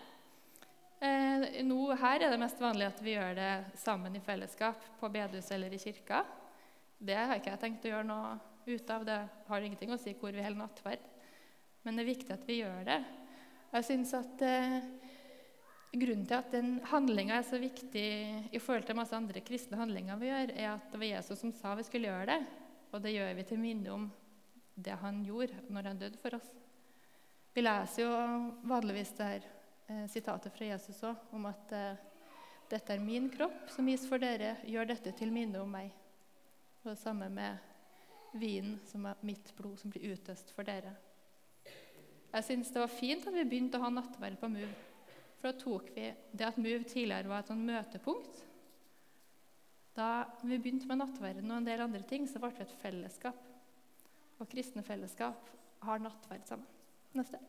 Eh, 0.99 1.62
nå 1.62 1.78
her 1.95 2.25
er 2.25 2.33
det 2.33 2.40
mest 2.43 2.59
vanlig 2.59 2.88
at 2.88 3.00
vi 3.05 3.14
gjør 3.14 3.37
det 3.38 3.52
sammen 3.78 4.17
i 4.19 4.23
fellesskap 4.25 4.83
på 4.99 5.11
bedehuset 5.14 5.55
eller 5.55 5.75
i 5.75 5.78
kirka. 5.78 6.25
Det 6.99 7.14
har 7.14 7.38
ikke 7.38 7.52
jeg 7.52 7.62
tenkt 7.62 7.87
å 7.87 7.93
gjøre 7.93 8.09
noe 8.09 8.33
ut 8.67 8.90
av. 8.90 9.05
Det 9.07 9.19
har 9.47 9.67
ingenting 9.67 9.95
å 9.95 10.00
si 10.00 10.17
hvor 10.19 10.35
vi 10.35 10.43
holder 10.43 10.64
nattverd. 10.64 11.05
Men 11.87 11.95
det 11.95 12.02
er 12.02 12.11
viktig 12.11 12.35
at 12.35 12.49
vi 12.49 12.59
gjør 12.64 12.83
det. 12.88 12.99
Jeg 13.76 13.87
synes 13.87 14.17
at 14.19 14.43
eh, 14.47 14.81
Grunnen 15.88 16.26
til 16.28 16.37
at 16.37 16.50
den 16.52 16.75
handlinga 16.85 17.38
er 17.38 17.45
så 17.49 17.57
viktig 17.57 18.09
i 18.52 18.59
forhold 18.61 18.85
til 18.85 18.97
masse 18.99 19.17
andre 19.17 19.40
kristne 19.40 19.78
handlinger 19.81 20.19
vi 20.21 20.28
gjør, 20.28 20.50
er 20.52 20.67
at 20.75 20.90
det 20.93 21.00
var 21.00 21.09
Jesus 21.09 21.40
som 21.40 21.52
sa 21.57 21.73
vi 21.78 21.87
skulle 21.87 22.11
gjøre 22.11 22.26
det. 22.28 22.43
Og 22.93 23.00
det 23.00 23.14
gjør 23.14 23.33
vi 23.38 23.45
til 23.49 23.62
minne 23.62 23.95
om 23.95 24.05
det 24.76 24.99
han 25.00 25.23
gjorde 25.25 25.62
når 25.73 25.88
han 25.88 26.02
døde 26.02 26.21
for 26.21 26.37
oss. 26.37 26.50
Vi 27.57 27.64
leser 27.64 28.05
jo 28.05 28.12
vanligvis 28.69 29.14
det 29.17 29.31
her 29.31 29.49
sitatet 30.11 30.52
fra 30.52 30.68
Jesus 30.68 31.00
òg, 31.07 31.28
om 31.33 31.47
at 31.49 31.73
eh, 31.73 32.00
dette 32.68 32.92
er 32.92 33.00
min 33.00 33.30
kropp 33.33 33.71
som 33.73 33.88
gis 33.88 34.04
for 34.09 34.21
dere. 34.21 34.59
Gjør 34.68 34.90
dette 34.90 35.14
til 35.16 35.33
minne 35.33 35.62
om 35.62 35.71
meg. 35.73 35.92
Og 36.83 36.90
det 36.92 36.99
samme 37.00 37.30
med 37.33 38.37
vinen, 38.37 38.76
som 38.88 39.07
er 39.09 39.25
mitt 39.25 39.54
blod, 39.57 39.78
som 39.80 39.92
blir 39.92 40.12
utøst 40.12 40.52
for 40.57 40.68
dere. 40.68 40.92
Jeg 42.28 42.45
syns 42.45 42.73
det 42.75 42.83
var 42.83 42.92
fint 42.92 43.25
at 43.25 43.35
vi 43.35 43.47
begynte 43.49 43.80
å 43.80 43.87
ha 43.87 43.92
nattverd 43.92 44.37
på 44.40 44.52
MUV. 44.52 44.76
For 45.38 45.49
da 45.49 45.57
tok 45.57 45.90
vi 45.95 46.11
det 46.37 46.47
at 46.47 46.61
MUV 46.61 46.85
tidligere 46.85 47.30
var 47.30 47.40
et 47.45 47.50
sånn 47.50 47.64
møtepunkt. 47.64 48.42
Da 49.97 50.11
vi 50.45 50.59
begynte 50.59 50.90
med 50.90 51.00
nattverden 51.00 51.49
og 51.49 51.62
en 51.62 51.68
del 51.71 51.83
andre 51.83 52.04
ting, 52.07 52.28
så 52.28 52.42
ble 52.42 52.52
vi 52.54 52.66
et 52.66 52.80
fellesskap. 52.83 53.40
Og 54.38 54.50
kristne 54.52 54.85
fellesskap 54.87 55.49
har 55.88 56.04
nattverd 56.04 56.45
sammen. 56.47 56.68
Neste. 57.16 57.40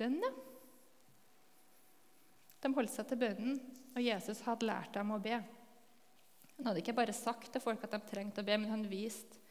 Den, 0.00 0.18
ja. 0.22 0.32
De 2.64 2.72
holdt 2.72 2.94
seg 2.94 3.06
til 3.10 3.20
bønnen, 3.20 3.58
og 3.94 4.00
Jesus 4.02 4.40
hadde 4.46 4.66
lært 4.66 4.94
dem 4.96 5.12
å 5.12 5.20
be. 5.22 5.36
Han 6.56 6.68
hadde 6.70 6.80
ikke 6.80 6.96
bare 6.96 7.14
sagt 7.16 7.50
til 7.52 7.62
folk 7.62 7.82
at 7.84 7.92
de 7.92 8.00
trengte 8.08 8.42
å 8.42 8.46
be, 8.46 8.56
men 8.56 8.72
han 8.72 8.86
viste 8.88 9.42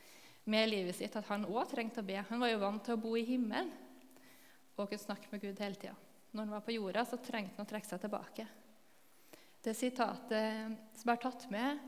med 0.49 0.67
livet 0.71 0.97
sitt 0.97 1.15
at 1.15 1.27
han 1.29 1.45
òg 1.47 1.69
trengte 1.71 2.01
å 2.01 2.07
be. 2.07 2.17
Han 2.29 2.41
var 2.41 2.51
jo 2.51 2.61
vant 2.63 2.83
til 2.83 2.97
å 2.97 3.03
bo 3.03 3.13
i 3.19 3.25
himmelen 3.27 3.71
og 4.73 4.87
kunne 4.87 5.03
snakke 5.03 5.29
med 5.31 5.43
Gud 5.43 5.61
hele 5.61 5.79
tida. 5.79 5.93
Når 6.33 6.47
han 6.47 6.53
var 6.55 6.63
på 6.65 6.73
jorda, 6.73 7.03
så 7.05 7.19
trengte 7.21 7.59
han 7.59 7.67
å 7.67 7.69
trekke 7.69 7.87
seg 7.91 8.01
tilbake. 8.01 8.47
Det 9.63 9.75
sitatet 9.77 10.97
som 10.99 11.11
er 11.13 11.19
tatt 11.21 11.45
med, 11.53 11.83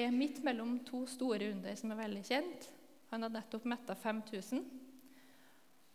er 0.00 0.14
midt 0.14 0.40
mellom 0.42 0.78
to 0.86 1.04
store 1.10 1.52
under 1.52 1.76
som 1.78 1.92
er 1.92 2.00
veldig 2.00 2.22
kjent. 2.26 2.70
Han 3.12 3.26
hadde 3.26 3.36
nettopp 3.36 3.68
metta 3.68 3.94
5000. 3.94 4.64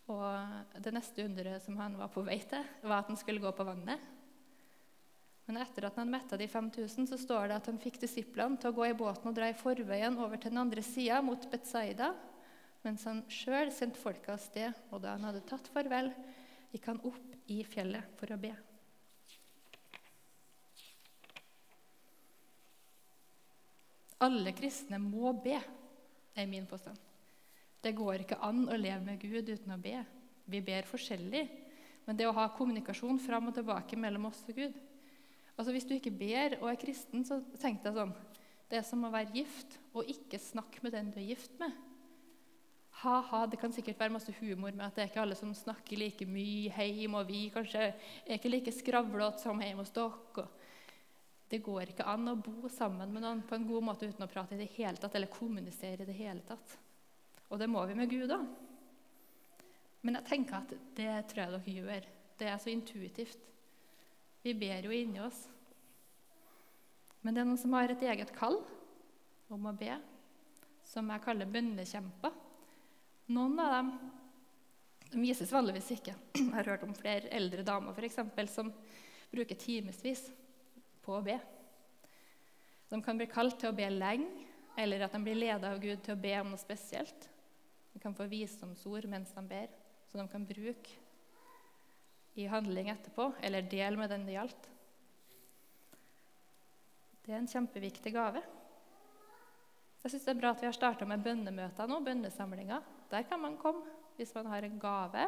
Og 0.07 0.77
det 0.83 0.93
neste 0.95 1.25
underet 1.27 1.63
som 1.65 1.75
han 1.81 1.97
var 1.99 2.11
på 2.13 2.23
vei 2.23 2.39
til, 2.47 2.63
var 2.83 3.01
at 3.01 3.09
han 3.11 3.19
skulle 3.19 3.43
gå 3.43 3.51
på 3.55 3.65
vannet. 3.67 4.13
Men 5.47 5.59
etter 5.63 5.87
at 5.87 5.95
han 5.99 6.09
metta 6.11 6.35
de 6.39 6.47
5000, 6.51 7.07
så 7.07 7.17
står 7.19 7.47
det 7.47 7.57
at 7.59 7.67
han 7.71 7.79
fikk 7.79 8.01
disiplene 8.01 8.59
til 8.59 8.71
å 8.71 8.75
gå 8.75 8.89
i 8.89 8.95
båten 8.99 9.29
og 9.29 9.35
dra 9.35 9.47
i 9.47 9.55
forveien 9.55 10.17
over 10.19 10.39
til 10.39 10.51
den 10.51 10.59
andre 10.63 10.83
sida, 10.83 11.21
mot 11.23 11.45
Betzaida, 11.51 12.11
mens 12.83 13.05
han 13.07 13.21
sjøl 13.31 13.71
sendte 13.75 13.99
folka 13.99 14.35
av 14.35 14.43
sted. 14.43 14.75
Og 14.91 15.03
da 15.03 15.15
han 15.15 15.27
hadde 15.27 15.45
tatt 15.47 15.67
farvel, 15.71 16.11
gikk 16.73 16.91
han 16.91 16.99
opp 17.07 17.51
i 17.51 17.61
fjellet 17.67 18.15
for 18.19 18.35
å 18.35 18.39
be. 18.43 18.51
Alle 24.27 24.51
kristne 24.57 24.99
må 24.99 25.31
be, 25.43 25.59
er 26.35 26.47
min 26.49 26.67
påstand. 26.67 27.06
Det 27.87 27.95
går 27.95 28.25
ikke 28.25 28.41
an 28.43 28.65
å 28.67 28.75
leve 28.75 28.99
med 29.05 29.21
Gud 29.21 29.47
uten 29.47 29.71
å 29.71 29.79
be. 29.79 30.01
Vi 30.51 30.59
ber 30.63 30.87
forskjellig, 30.89 31.45
men 32.07 32.17
det 32.19 32.27
å 32.27 32.35
ha 32.35 32.49
kommunikasjon 32.55 33.19
fram 33.23 33.47
og 33.47 33.55
tilbake 33.55 33.99
mellom 33.99 34.27
oss 34.27 34.43
og 34.47 34.59
Gud 34.59 34.75
Altså 35.57 35.73
Hvis 35.73 35.87
du 35.89 35.95
ikke 35.95 36.13
ber 36.13 36.53
og 36.59 36.67
er 36.69 36.77
kristen, 36.77 37.23
så 37.25 37.39
tenk 37.57 37.79
deg 37.81 37.95
sånn 37.95 38.11
Det 38.69 38.77
er 38.77 38.83
som 38.85 39.05
å 39.07 39.11
være 39.11 39.33
gift 39.39 39.79
og 39.95 40.11
ikke 40.11 40.37
snakke 40.37 40.83
med 40.83 40.93
den 40.93 41.09
du 41.09 41.17
er 41.17 41.31
gift 41.31 41.55
med. 41.61 41.73
Ha-ha, 43.01 43.45
Det 43.47 43.59
kan 43.61 43.73
sikkert 43.73 43.99
være 44.03 44.13
masse 44.13 44.35
humor 44.41 44.71
med 44.71 44.85
at 44.85 44.95
det 44.95 45.05
er 45.05 45.11
ikke 45.11 45.23
alle 45.23 45.37
som 45.39 45.55
snakker 45.55 45.97
like 45.97 46.27
mye 46.29 46.69
hjemme, 46.69 47.23
og 47.23 47.31
vi 47.31 47.47
kanskje 47.53 47.87
er 47.89 48.35
ikke 48.37 48.51
like 48.51 48.73
skravlete 48.75 49.41
som 49.41 49.63
hjemme 49.63 49.85
hos 49.85 49.95
dere. 49.95 50.47
Det 51.47 51.63
går 51.63 51.93
ikke 51.93 52.09
an 52.11 52.33
å 52.33 52.35
bo 52.35 52.69
sammen 52.69 53.13
med 53.13 53.23
noen 53.23 53.45
på 53.47 53.55
en 53.55 53.69
god 53.69 53.85
måte 53.89 54.09
uten 54.09 54.25
å 54.25 54.29
prate 54.29 54.57
i 54.57 54.61
det 54.61 54.73
hele 54.75 54.99
tatt, 54.99 55.15
eller 55.15 55.31
kommunisere 55.31 56.03
i 56.03 56.09
det 56.09 56.17
hele 56.19 56.43
tatt. 56.45 56.77
Og 57.49 57.59
det 57.59 57.69
må 57.71 57.83
vi 57.87 57.95
med 57.97 58.11
Gud 58.11 58.31
òg. 58.33 58.47
Men 60.05 60.19
jeg 60.19 60.27
tenker 60.27 60.59
at 60.59 60.73
det 60.97 61.11
tror 61.29 61.43
jeg 61.43 61.53
dere 61.53 61.75
gjør. 61.77 62.09
Det 62.37 62.49
er 62.49 62.59
så 62.61 62.71
intuitivt. 62.71 63.47
Vi 64.43 64.53
ber 64.55 64.85
jo 64.85 64.93
inni 64.93 65.21
oss. 65.23 65.47
Men 67.21 67.35
det 67.35 67.41
er 67.41 67.49
noen 67.49 67.59
som 67.59 67.73
har 67.75 67.91
et 67.91 68.03
eget 68.07 68.31
kall 68.35 68.59
om 69.51 69.65
å 69.67 69.73
be, 69.75 69.95
som 70.87 71.09
jeg 71.11 71.23
kaller 71.23 71.49
bønnekjemper. 71.51 72.35
Noen 73.35 73.59
av 73.59 73.73
dem 73.73 73.91
de 75.07 75.21
vises 75.23 75.51
vanligvis 75.51 75.93
ikke. 75.95 76.15
Jeg 76.35 76.51
har 76.51 76.67
hørt 76.67 76.83
om 76.83 76.95
flere 76.95 77.31
eldre 77.35 77.63
damer 77.67 77.95
for 77.95 78.07
eksempel, 78.07 78.49
som 78.51 78.71
bruker 79.31 79.59
timevis 79.59 80.25
på 81.03 81.15
å 81.15 81.23
be. 81.23 81.37
De 82.91 82.99
kan 83.03 83.19
bli 83.19 83.27
kalt 83.31 83.57
til 83.59 83.71
å 83.71 83.75
be 83.75 83.87
lenge, 83.91 84.45
eller 84.77 85.05
at 85.05 85.15
de 85.15 85.21
blir 85.23 85.39
ledet 85.39 85.67
av 85.67 85.79
Gud 85.81 86.03
til 86.03 86.15
å 86.15 86.21
be 86.21 86.33
om 86.41 86.51
noe 86.51 86.61
spesielt. 86.61 87.27
De 87.97 88.01
kan 88.01 88.13
få 88.13 88.27
visdomsord 88.29 89.07
mens 89.09 89.31
de 89.33 89.41
ber, 89.49 89.71
så 90.05 90.19
de 90.19 90.27
kan 90.29 90.43
bruke 90.45 90.99
i 92.37 92.43
handling 92.45 92.91
etterpå, 92.93 93.31
eller 93.41 93.65
dele 93.65 93.97
med 93.97 94.11
den 94.13 94.27
det 94.27 94.35
gjaldt. 94.35 94.67
Det 97.25 97.33
er 97.33 97.39
en 97.41 97.49
kjempeviktig 97.49 98.13
gave. 98.13 98.43
Jeg 100.03 100.11
synes 100.11 100.27
Det 100.27 100.35
er 100.35 100.39
bra 100.43 100.51
at 100.53 100.61
vi 100.61 100.69
har 100.69 100.77
starta 100.77 101.07
med 101.09 101.25
bønnemøter 101.25 101.89
nå, 101.89 101.97
bønnesamlinger. 102.05 102.85
Der 103.09 103.25
kan 103.25 103.41
man 103.41 103.57
komme 103.57 103.89
hvis 104.19 104.35
man 104.35 104.45
har 104.53 104.61
en 104.61 104.77
gave, 104.79 105.25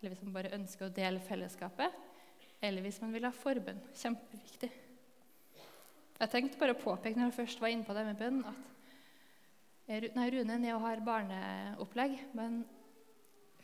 eller 0.00 0.10
hvis 0.10 0.26
man 0.26 0.34
bare 0.34 0.54
ønsker 0.58 0.88
å 0.88 0.96
dele 0.98 1.22
fellesskapet, 1.22 1.94
eller 2.60 2.82
hvis 2.82 2.98
man 3.04 3.14
vil 3.14 3.28
ha 3.28 3.30
forbønn. 3.30 3.78
Kjempeviktig. 3.94 4.72
Jeg 6.18 6.34
tenkte 6.34 6.58
bare 6.58 6.74
å 6.74 6.82
påpeke 6.82 7.14
når 7.14 7.30
jeg 7.30 7.38
først 7.38 7.62
var 7.62 7.70
inne 7.70 7.86
på 7.86 7.94
det 7.94 8.04
med 8.10 8.18
bønn, 8.18 8.42
at 8.50 8.79
nei, 9.90 10.28
Rune 10.30 10.54
er 10.54 10.60
nede 10.62 10.76
og 10.76 10.84
har 10.84 11.00
barneopplegg, 11.02 12.12
men 12.38 12.60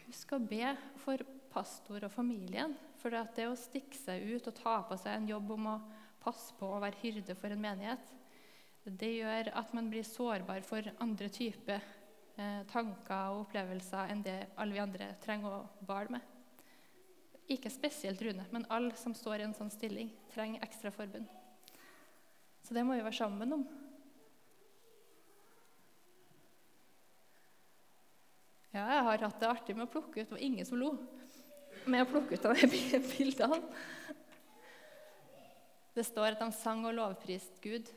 husk 0.06 0.33
å 0.35 0.40
be 0.42 0.73
for 0.99 1.23
pastor 1.52 2.02
og 2.09 2.11
familien. 2.11 2.75
For 2.99 3.14
det 3.37 3.47
å 3.47 3.54
stikke 3.59 3.99
seg 3.99 4.25
ut 4.35 4.49
og 4.50 4.56
ta 4.59 4.80
på 4.88 4.99
seg 4.99 5.14
en 5.14 5.28
jobb 5.30 5.52
om 5.54 5.68
å 5.71 5.76
passe 6.25 6.56
på 6.59 6.66
å 6.66 6.80
være 6.83 6.99
hyrde 7.04 7.37
for 7.38 7.54
en 7.54 7.62
menighet, 7.62 8.11
det 8.87 9.12
gjør 9.21 9.52
at 9.59 9.73
man 9.75 9.90
blir 9.90 10.06
sårbar 10.06 10.66
for 10.66 10.90
andre 11.02 11.30
typer 11.30 11.78
eh, 11.78 12.61
tanker 12.71 13.33
og 13.33 13.47
opplevelser 13.47 14.11
enn 14.11 14.23
det 14.26 14.37
alle 14.54 14.76
vi 14.76 14.83
andre 14.83 15.12
trenger 15.23 15.61
å 15.61 15.64
bale 15.87 16.18
med. 16.18 16.33
Ikke 17.50 17.71
spesielt 17.71 18.23
Rune, 18.23 18.47
men 18.50 18.66
alle 18.75 18.95
som 18.99 19.14
står 19.14 19.42
i 19.42 19.47
en 19.47 19.54
sånn 19.54 19.71
stilling, 19.71 20.11
trenger 20.35 20.66
ekstra 20.66 20.90
forbund. 20.95 21.30
Så 22.66 22.75
det 22.75 22.83
må 22.83 22.99
vi 22.99 23.06
være 23.06 23.14
sammen 23.14 23.61
om. 23.61 23.66
Ja, 28.76 28.85
jeg 28.92 29.04
har 29.06 29.23
hatt 29.25 29.38
det 29.40 29.49
artig 29.49 29.76
med 29.76 29.87
å 29.87 29.92
plukke 29.95 30.21
ut. 30.21 30.26
Det 30.28 30.35
var 30.35 30.42
ingen 30.45 30.66
som 30.68 30.76
lo 30.76 30.90
med 31.87 32.02
å 32.02 32.09
plukke 32.11 32.37
ut 32.37 32.49
av 32.49 32.59
de 32.59 32.80
bildene. 33.12 33.61
Det 35.97 36.04
står 36.04 36.35
at 36.35 36.42
de 36.42 36.49
sang 36.52 36.83
og 36.85 36.92
lovpriste 36.99 37.62
Gud. 37.64 37.88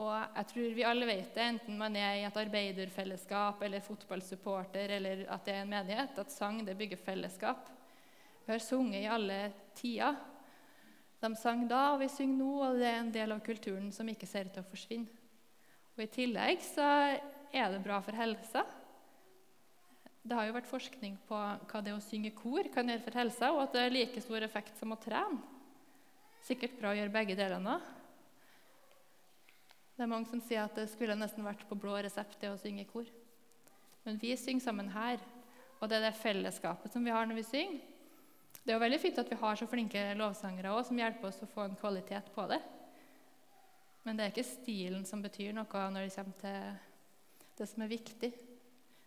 Og 0.00 0.12
jeg 0.12 0.48
tror 0.52 0.76
vi 0.76 0.86
alle 0.88 1.08
vet 1.08 1.34
det, 1.36 1.44
enten 1.44 1.76
man 1.80 1.96
er 2.00 2.18
i 2.20 2.24
et 2.28 2.38
arbeiderfellesskap 2.40 3.60
eller 3.64 3.84
fotballsupporter 3.84 4.94
eller 4.96 5.24
at 5.32 5.44
det 5.44 5.54
er 5.54 5.62
en 5.64 5.72
menighet, 5.72 6.16
at 6.20 6.32
sang 6.32 6.62
det 6.64 6.76
bygger 6.78 7.00
fellesskap. 7.00 7.68
Vi 8.46 8.54
har 8.54 8.64
sunget 8.64 9.02
i 9.02 9.10
alle 9.10 9.38
tider. 9.76 10.16
De 11.20 11.32
sang 11.36 11.64
da, 11.68 11.82
og 11.94 12.00
vi 12.04 12.10
synger 12.12 12.40
nå, 12.40 12.50
og 12.62 12.80
det 12.80 12.88
er 12.88 12.98
en 13.02 13.12
del 13.12 13.36
av 13.36 13.44
kulturen 13.44 13.92
som 13.92 14.08
ikke 14.08 14.28
ser 14.28 14.48
ut 14.48 14.56
til 14.56 14.64
å 14.64 14.70
forsvinne. 14.72 15.22
Og 15.96 16.04
I 16.04 16.10
tillegg 16.12 16.60
så 16.64 16.88
er 17.56 17.72
det 17.72 17.84
bra 17.84 18.02
for 18.04 18.16
helsa. 18.16 18.66
Det 20.26 20.34
har 20.34 20.48
jo 20.48 20.56
vært 20.56 20.66
forskning 20.66 21.12
på 21.28 21.36
hva 21.38 21.80
det 21.86 21.92
å 21.94 22.02
synge 22.02 22.32
kor 22.34 22.66
kan 22.74 22.88
gjøre 22.90 23.04
for 23.04 23.18
helsa, 23.20 23.52
og 23.54 23.60
at 23.62 23.76
det 23.76 23.82
er 23.84 23.92
like 23.94 24.22
stor 24.24 24.42
effekt 24.42 24.74
som 24.80 24.90
å 24.90 24.98
trene. 24.98 25.38
Sikkert 26.42 26.74
bra 26.80 26.90
å 26.90 26.96
gjøre 26.98 27.14
begge 27.14 27.36
delene. 27.38 27.76
Det 29.94 30.02
er 30.02 30.10
mange 30.10 30.26
som 30.30 30.42
sier 30.42 30.64
at 30.64 30.74
det 30.74 30.88
skulle 30.90 31.14
nesten 31.18 31.46
vært 31.46 31.62
på 31.68 31.78
blå 31.78 31.94
resept 32.02 32.40
det 32.42 32.50
å 32.50 32.58
synge 32.58 32.88
kor. 32.90 33.06
Men 34.06 34.18
vi 34.22 34.32
synger 34.38 34.66
sammen 34.66 34.90
her, 34.94 35.22
og 35.78 35.86
det 35.90 36.00
er 36.00 36.08
det 36.08 36.18
fellesskapet 36.18 36.94
som 36.94 37.06
vi 37.06 37.14
har 37.14 37.28
når 37.30 37.38
vi 37.38 37.46
synger. 37.46 37.78
Det 38.56 38.72
er 38.72 38.80
jo 38.80 38.82
veldig 38.82 39.00
fint 39.04 39.22
at 39.22 39.30
vi 39.30 39.38
har 39.38 39.60
så 39.60 39.70
flinke 39.70 40.02
lovsangere 40.18 40.74
også, 40.74 40.90
som 40.90 41.00
hjelper 41.04 41.30
oss 41.30 41.38
å 41.46 41.50
få 41.52 41.68
en 41.68 41.78
kvalitet 41.78 42.32
på 42.34 42.48
det. 42.50 42.58
Men 44.02 44.18
det 44.18 44.26
er 44.26 44.34
ikke 44.34 44.48
stilen 44.48 45.06
som 45.06 45.22
betyr 45.22 45.54
noe 45.54 45.86
når 45.94 46.08
det 46.08 46.18
kommer 46.18 46.42
til 46.42 47.56
det 47.56 47.70
som 47.70 47.86
er 47.86 47.94
viktig 47.94 48.34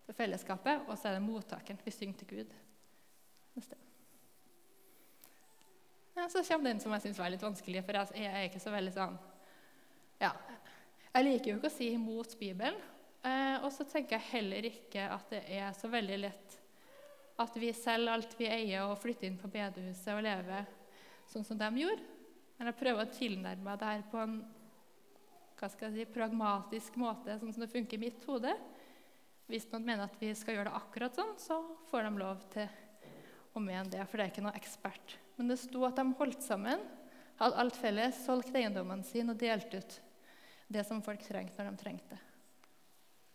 for 0.09 0.17
fellesskapet, 0.17 0.87
og 0.89 0.97
så 0.97 1.11
er 1.11 1.19
det 1.19 1.25
mottakeren. 1.27 1.79
Vi 1.85 1.93
synger 1.93 2.17
til 2.17 2.29
Gud. 2.31 2.53
Neste. 3.53 3.77
så 6.29 6.41
kommer 6.43 6.71
den 6.71 6.81
som 6.81 6.93
jeg 6.95 7.03
syns 7.03 7.19
var 7.21 7.29
litt 7.29 7.45
vanskelig, 7.45 7.83
for 7.85 7.99
jeg 8.17 8.25
er 8.25 8.47
ikke 8.47 8.61
så 8.61 8.73
veldig 8.73 8.93
sånn 8.95 9.19
Ja. 10.19 10.33
Jeg 11.13 11.25
liker 11.25 11.51
jo 11.51 11.59
ikke 11.59 11.69
å 11.69 11.73
si 11.73 11.91
imot 11.93 12.33
Bibelen. 12.39 12.77
Eh, 13.25 13.55
og 13.63 13.71
så 13.73 13.85
tenker 13.87 14.17
jeg 14.17 14.31
heller 14.33 14.67
ikke 14.69 15.05
at 15.13 15.31
det 15.33 15.39
er 15.57 15.71
så 15.77 15.89
veldig 15.91 16.17
lett 16.21 16.57
at 17.39 17.55
vi 17.55 17.71
selger 17.73 18.13
alt 18.13 18.35
vi 18.37 18.49
eier, 18.49 18.85
og 18.85 18.99
flytter 18.99 19.29
inn 19.29 19.39
på 19.39 19.49
bedehuset 19.51 20.11
og 20.13 20.25
lever 20.25 20.67
sånn 21.29 21.45
som 21.47 21.57
de 21.59 21.69
gjorde. 21.83 22.03
Men 22.57 22.71
jeg 22.71 22.79
prøver 22.81 23.05
å 23.05 23.13
tilnærme 23.15 23.65
meg 23.65 23.79
det 23.79 23.93
her 23.93 24.05
på 24.11 24.21
en 24.23 24.39
hva 25.59 25.67
skal 25.71 25.89
jeg 25.89 26.07
si, 26.07 26.13
pragmatisk 26.13 26.97
måte, 26.99 27.35
sånn 27.39 27.51
som 27.53 27.63
det 27.63 27.71
funker 27.71 27.97
i 27.97 28.05
mitt 28.07 28.23
hode. 28.27 28.53
Hvis 29.49 29.65
noen 29.71 29.87
mener 29.87 30.05
at 30.05 30.19
vi 30.21 30.29
skal 30.37 30.59
gjøre 30.59 30.69
det 30.69 30.77
akkurat 30.77 31.15
sånn, 31.17 31.33
så 31.41 31.55
får 31.89 32.05
de 32.05 32.21
lov 32.21 32.43
til 32.53 32.67
å 33.57 33.61
mene 33.63 33.89
det, 33.89 34.03
for 34.05 34.19
det 34.19 34.27
er 34.27 34.33
ikke 34.33 34.43
noe 34.45 34.59
ekspert. 34.59 35.15
Men 35.39 35.49
det 35.49 35.57
sto 35.57 35.81
at 35.87 35.97
de 35.97 36.05
holdt 36.19 36.45
sammen, 36.45 36.83
hadde 37.39 37.57
alt 37.63 37.79
felles, 37.79 38.19
solgt 38.27 38.53
eiendommene 38.53 39.07
sine 39.07 39.33
og 39.33 39.41
delt 39.41 39.73
ut 39.73 39.95
det 40.69 40.83
som 40.85 41.01
folk 41.01 41.23
trengte 41.25 41.63
når 41.63 41.73
de 41.73 41.81
trengte 41.81 42.13
det. 42.13 42.21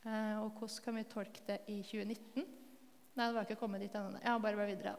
Eh, 0.05 0.37
og 0.39 0.53
hvordan 0.61 0.85
kan 0.85 0.99
vi 1.01 1.05
tolke 1.11 1.43
det 1.49 1.59
i 1.73 1.81
2019? 1.83 2.47
Nei, 3.15 3.27
det 3.27 3.35
var 3.35 3.47
ikke 3.49 3.59
kommet 3.59 3.83
dit 3.83 3.95
ennå. 3.99 4.21
Ja, 4.23 4.37
bare 4.39 4.59
bare 4.59 4.71
videre. 4.71 4.95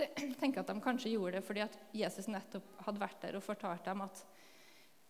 Jeg 0.00 0.36
tenker 0.38 0.62
at 0.62 0.70
de 0.70 0.82
kanskje 0.84 1.10
gjorde 1.12 1.40
det 1.40 1.44
fordi 1.44 1.64
at 1.64 1.74
Jesus 1.96 2.28
nettopp 2.30 2.68
hadde 2.86 3.02
vært 3.02 3.24
der 3.24 3.36
og 3.38 3.44
fortalt 3.44 3.84
dem 3.88 4.04
at 4.06 4.22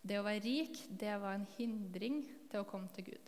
det 0.00 0.16
å 0.18 0.24
være 0.24 0.44
rik 0.44 0.78
det 0.88 1.12
var 1.20 1.36
en 1.36 1.48
hindring 1.58 2.22
til 2.50 2.62
å 2.62 2.68
komme 2.68 2.88
til 2.94 3.10
Gud. 3.12 3.26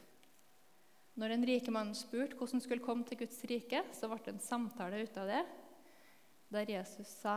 Når 1.21 1.35
den 1.35 1.45
rike 1.45 1.73
mannen 1.75 1.97
spurte 1.97 2.39
hvordan 2.39 2.57
han 2.57 2.65
skulle 2.65 2.85
komme 2.85 3.05
til 3.09 3.21
Guds 3.21 3.43
rike, 3.49 3.83
så 3.93 4.09
ble 4.09 4.21
det 4.25 4.33
en 4.33 4.45
samtale 4.45 5.03
ut 5.05 5.19
av 5.21 5.29
det, 5.29 5.43
der 6.53 6.73
Jesus 6.73 7.11
sa 7.21 7.37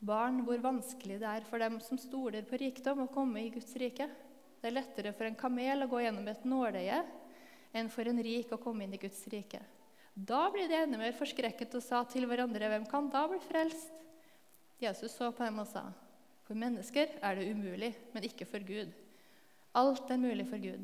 Barn, 0.00 0.38
hvor 0.46 0.60
vanskelig 0.64 1.18
det 1.20 1.28
er 1.28 1.44
for 1.48 1.60
dem 1.60 1.76
som 1.84 1.98
stoler 2.00 2.44
på 2.48 2.56
rikdom, 2.60 3.04
å 3.04 3.12
komme 3.12 3.42
i 3.44 3.50
Guds 3.52 3.74
rike. 3.80 4.06
Det 4.60 4.68
er 4.68 4.76
lettere 4.76 5.12
for 5.16 5.28
en 5.28 5.36
kamel 5.36 5.84
å 5.84 5.88
gå 5.90 6.00
gjennom 6.00 6.28
et 6.28 6.46
nåløye 6.48 7.02
enn 7.76 7.90
for 7.92 8.08
en 8.08 8.22
rik 8.24 8.52
å 8.52 8.60
komme 8.60 8.86
inn 8.86 8.96
i 8.96 9.00
Guds 9.00 9.20
rike. 9.32 9.60
Da 10.14 10.46
blir 10.52 10.68
de 10.68 10.78
enda 10.80 10.98
mer 11.00 11.16
forskrekket 11.16 11.76
og 11.78 11.84
sa 11.84 12.02
til 12.04 12.26
hverandre, 12.26 12.68
'Hvem 12.68 12.88
kan 12.88 13.08
da 13.08 13.26
bli 13.28 13.38
frelst?' 13.38 13.92
Jesus 14.80 15.12
så 15.12 15.30
på 15.32 15.44
dem 15.44 15.58
og 15.58 15.66
sa, 15.68 15.92
'For 16.50 16.58
mennesker 16.58 17.12
er 17.22 17.36
det 17.38 17.52
umulig, 17.54 17.92
men 18.10 18.24
ikke 18.26 18.42
for 18.44 18.58
Gud.' 18.66 18.90
Alt 19.78 20.10
er 20.10 20.18
mulig 20.18 20.48
for 20.50 20.58
Gud. 20.58 20.82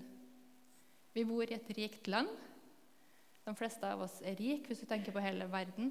Vi 1.11 1.25
bor 1.27 1.43
i 1.43 1.57
et 1.57 1.71
rikt 1.75 2.07
land. 2.07 2.29
De 3.43 3.55
fleste 3.59 3.83
av 3.83 4.05
oss 4.05 4.21
er 4.23 4.37
rike 4.39 4.71
hvis 4.71 4.85
du 4.85 4.87
tenker 4.87 5.11
på 5.11 5.25
hele 5.25 5.49
verden. 5.51 5.89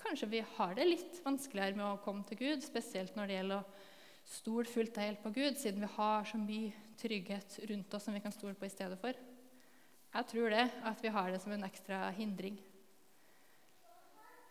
Kanskje 0.00 0.26
vi 0.32 0.40
har 0.56 0.74
det 0.74 0.88
litt 0.88 1.20
vanskeligere 1.22 1.76
med 1.78 1.86
å 1.86 2.00
komme 2.02 2.26
til 2.26 2.40
Gud, 2.40 2.64
spesielt 2.66 3.14
når 3.14 3.30
det 3.30 3.36
gjelder 3.36 3.60
å 3.60 4.32
stole 4.32 4.72
fullt 4.72 4.98
og 4.98 5.06
helt 5.06 5.22
på 5.22 5.32
Gud, 5.36 5.60
siden 5.60 5.86
vi 5.86 5.92
har 5.94 6.26
så 6.26 6.40
mye 6.42 6.72
trygghet 6.98 7.60
rundt 7.70 7.94
oss 7.94 8.08
som 8.08 8.18
vi 8.18 8.24
kan 8.24 8.34
stole 8.34 8.58
på 8.58 8.66
i 8.66 8.72
stedet 8.74 8.98
for. 8.98 9.14
Jeg 10.16 10.30
tror 10.32 10.50
det, 10.50 10.66
at 10.82 11.06
vi 11.06 11.14
har 11.14 11.30
det 11.30 11.38
som 11.46 11.54
en 11.54 11.68
ekstra 11.70 12.10
hindring. 12.18 12.58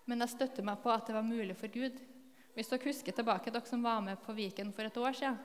Men 0.08 0.24
jeg 0.24 0.38
støtter 0.38 0.64
meg 0.64 0.80
på 0.80 0.96
at 0.96 1.12
det 1.12 1.18
var 1.20 1.28
mulig 1.28 1.60
for 1.60 1.68
Gud. 1.68 2.00
Hvis 2.56 2.72
dere 2.72 2.90
husker 2.90 3.16
tilbake, 3.16 3.52
dere 3.54 3.70
som 3.70 3.84
var 3.86 4.02
med 4.04 4.20
på 4.26 4.36
Viken 4.36 4.74
for 4.76 4.88
et 4.88 4.98
år 5.00 5.16
siden, 5.16 5.38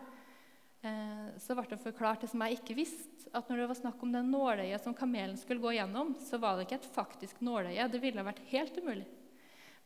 eh, 0.82 1.28
så 1.42 1.54
ble 1.54 1.66
det 1.70 1.82
forklart 1.82 2.24
det 2.24 2.30
som 2.32 2.42
jeg 2.42 2.58
ikke 2.58 2.78
visste, 2.78 3.28
at 3.32 3.46
når 3.50 3.62
det 3.62 3.68
var 3.70 3.78
snakk 3.78 4.02
om 4.02 4.14
det 4.14 4.24
nåløyet 4.26 4.82
som 4.82 4.94
kamelen 4.96 5.36
skulle 5.38 5.62
gå 5.62 5.76
gjennom, 5.76 6.14
så 6.22 6.40
var 6.42 6.56
det 6.56 6.66
ikke 6.66 6.80
et 6.80 6.90
faktisk 6.96 7.42
nåløye. 7.46 7.86
Det 7.92 8.02
ville 8.02 8.26
vært 8.26 8.42
helt 8.50 8.78
umulig. 8.80 9.06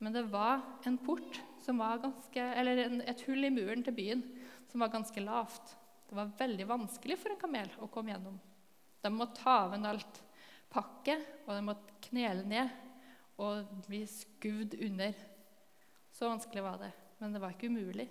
Men 0.00 0.16
det 0.16 0.22
var 0.32 0.62
en 0.88 0.96
port, 0.96 1.42
ganske, 1.66 2.40
eller 2.40 3.02
et 3.04 3.24
hull 3.28 3.44
i 3.44 3.52
muren 3.52 3.85
til 3.85 3.94
byen, 3.94 4.22
som 4.70 4.80
var 4.80 4.92
ganske 4.94 5.20
lavt. 5.20 5.74
Det 6.09 6.16
var 6.16 6.33
veldig 6.38 6.66
vanskelig 6.66 7.18
for 7.20 7.35
en 7.35 7.40
kamel 7.40 7.68
å 7.78 7.88
komme 7.92 8.14
gjennom. 8.14 8.38
De 9.04 9.12
måtte 9.12 9.42
ta 9.42 9.59
av 9.66 9.76
en 9.76 9.85
alt 9.92 10.22
pakket, 10.72 11.44
og 11.44 11.52
de 11.52 11.66
måtte 11.68 12.00
knele 12.09 12.48
ned 12.48 12.72
og 13.40 13.68
bli 13.87 14.02
skuvd 14.09 14.78
under. 14.88 15.14
Så 16.12 16.33
vanskelig 16.33 16.64
var 16.64 16.80
det. 16.80 16.90
Men 17.20 17.33
det 17.35 17.40
var 17.42 17.52
ikke 17.52 17.68
umulig. 17.68 18.09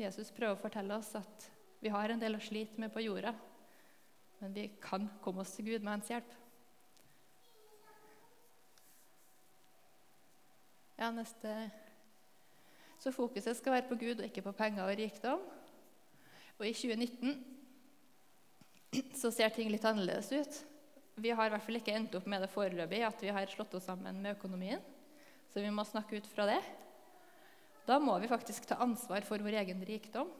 Jesus 0.00 0.32
prøver 0.34 0.56
å 0.56 0.62
fortelle 0.62 0.96
oss 0.96 1.12
at 1.18 1.50
vi 1.84 1.92
har 1.92 2.08
en 2.10 2.20
del 2.22 2.34
å 2.38 2.42
slite 2.42 2.80
med 2.80 2.90
på 2.94 3.02
jorda, 3.04 3.34
men 4.40 4.54
vi 4.56 4.64
kan 4.82 5.04
komme 5.22 5.44
oss 5.44 5.52
til 5.54 5.68
Gud 5.68 5.84
med 5.84 5.92
hans 5.92 6.08
hjelp. 6.10 6.30
Ja, 10.96 11.10
neste 11.12 11.70
Så 12.98 13.12
fokuset 13.12 13.56
skal 13.58 13.72
være 13.74 13.88
på 13.90 13.98
Gud 14.00 14.20
og 14.22 14.24
ikke 14.24 14.46
på 14.46 14.52
penger 14.56 14.86
og 14.86 14.96
rikdom. 14.96 15.40
Og 16.56 16.64
i 16.64 16.72
2019 16.72 17.34
så 19.20 19.28
ser 19.34 19.52
ting 19.52 19.68
litt 19.68 19.84
annerledes 19.84 20.32
ut. 20.32 20.64
Vi 21.20 21.34
har 21.34 21.46
i 21.46 21.52
hvert 21.52 21.66
fall 21.66 21.78
ikke 21.82 21.92
endt 21.98 22.14
opp 22.16 22.26
med 22.30 22.40
det 22.40 22.48
foreløpig 22.54 23.02
at 23.04 23.20
vi 23.20 23.34
har 23.34 23.52
slått 23.52 23.74
oss 23.76 23.84
sammen 23.90 24.22
med 24.22 24.38
økonomien. 24.38 24.80
Så 25.52 25.60
vi 25.60 25.70
må 25.74 25.84
snakke 25.84 26.16
ut 26.16 26.30
fra 26.30 26.46
det. 26.48 26.62
Da 27.84 27.98
må 28.00 28.16
vi 28.20 28.30
faktisk 28.30 28.66
ta 28.68 28.78
ansvar 28.80 29.26
for 29.28 29.42
vår 29.44 29.58
egen 29.60 29.82
rikdom 29.84 30.30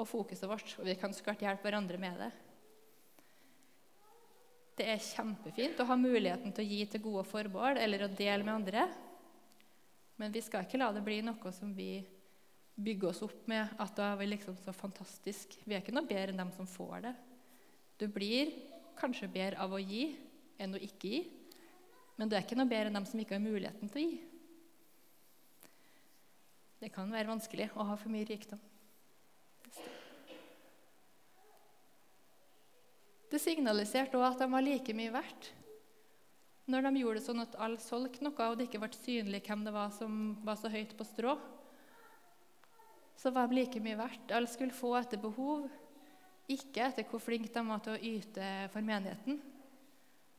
og 0.00 0.08
fokuset 0.08 0.48
vårt. 0.50 0.72
Og 0.80 0.88
vi 0.88 0.96
kan 0.98 1.14
så 1.14 1.34
hjelpe 1.34 1.68
hverandre 1.68 2.00
med 2.00 2.18
det. 2.24 2.30
Det 4.80 4.86
er 4.88 5.02
kjempefint 5.04 5.80
å 5.82 5.86
ha 5.90 5.96
muligheten 5.98 6.54
til 6.56 6.64
å 6.64 6.70
gi 6.70 6.84
til 6.88 7.02
gode 7.04 7.26
formål 7.28 7.78
eller 7.78 8.06
å 8.06 8.14
dele 8.16 8.46
med 8.46 8.54
andre. 8.54 8.86
Men 10.20 10.32
vi 10.32 10.42
skal 10.44 10.64
ikke 10.64 10.80
la 10.80 10.90
det 10.92 11.04
bli 11.04 11.20
noe 11.24 11.52
som 11.52 11.74
vi 11.76 12.00
bygger 12.80 13.10
oss 13.10 13.22
opp 13.26 13.44
med 13.50 13.74
at 13.80 13.92
da 13.96 14.12
er 14.12 14.20
vi 14.22 14.30
liksom 14.30 14.56
så 14.56 14.72
fantastisk. 14.72 15.58
Vi 15.64 15.76
er 15.76 15.82
ikke 15.84 15.94
noe 15.94 16.08
bedre 16.08 16.32
enn 16.32 16.40
dem 16.40 16.52
som 16.56 16.68
får 16.68 17.04
det. 17.04 17.14
Du 18.00 18.06
blir 18.08 18.54
kanskje 19.00 19.28
bedre 19.32 19.60
av 19.60 19.74
å 19.76 19.80
gi 19.80 20.14
enn 20.60 20.76
å 20.76 20.80
ikke 20.80 21.12
gi, 21.12 21.20
men 22.16 22.28
du 22.28 22.36
er 22.36 22.44
ikke 22.44 22.56
noe 22.56 22.68
bedre 22.68 22.88
enn 22.88 22.98
dem 23.00 23.08
som 23.08 23.20
ikke 23.20 23.36
har 23.36 23.44
muligheten 23.44 23.92
til 23.92 24.00
å 24.00 24.06
gi. 24.06 24.18
Det 26.80 26.88
kan 26.94 27.10
være 27.12 27.28
vanskelig 27.28 27.68
å 27.76 27.84
ha 27.90 27.96
for 28.00 28.12
mye 28.12 28.24
rikdom. 28.24 28.60
Det 33.30 33.38
signaliserte 33.38 34.16
òg 34.18 34.24
at 34.32 34.40
de 34.40 34.48
var 34.50 34.64
like 34.64 34.94
mye 34.96 35.12
verdt. 35.14 35.50
Når 36.70 36.86
de 36.86 37.02
gjorde 37.02 37.20
det 37.20 37.26
sånn 37.26 37.42
at 37.42 37.56
alle 37.60 37.82
solgte 37.82 38.24
noe, 38.24 38.46
og 38.48 38.56
det 38.58 38.66
ikke 38.68 38.80
ble 38.82 38.96
synlig 38.96 39.42
hvem 39.46 39.62
det 39.66 39.74
var 39.74 39.92
som 39.94 40.16
var 40.46 40.58
så 40.58 40.70
høyt 40.72 40.96
på 40.96 41.06
strå, 41.06 41.36
så 43.20 43.32
var 43.34 43.50
de 43.50 43.58
like 43.58 43.82
mye 43.84 43.98
verdt. 44.00 44.32
Alle 44.32 44.48
skulle 44.48 44.74
få 44.74 44.94
etter 44.98 45.20
behov, 45.20 45.68
ikke 46.50 46.86
etter 46.86 47.06
hvor 47.10 47.22
flinke 47.22 47.52
de 47.52 47.64
var 47.66 47.82
til 47.84 47.96
å 47.96 48.14
yte 48.14 48.46
for 48.72 48.86
menigheten. 48.86 49.36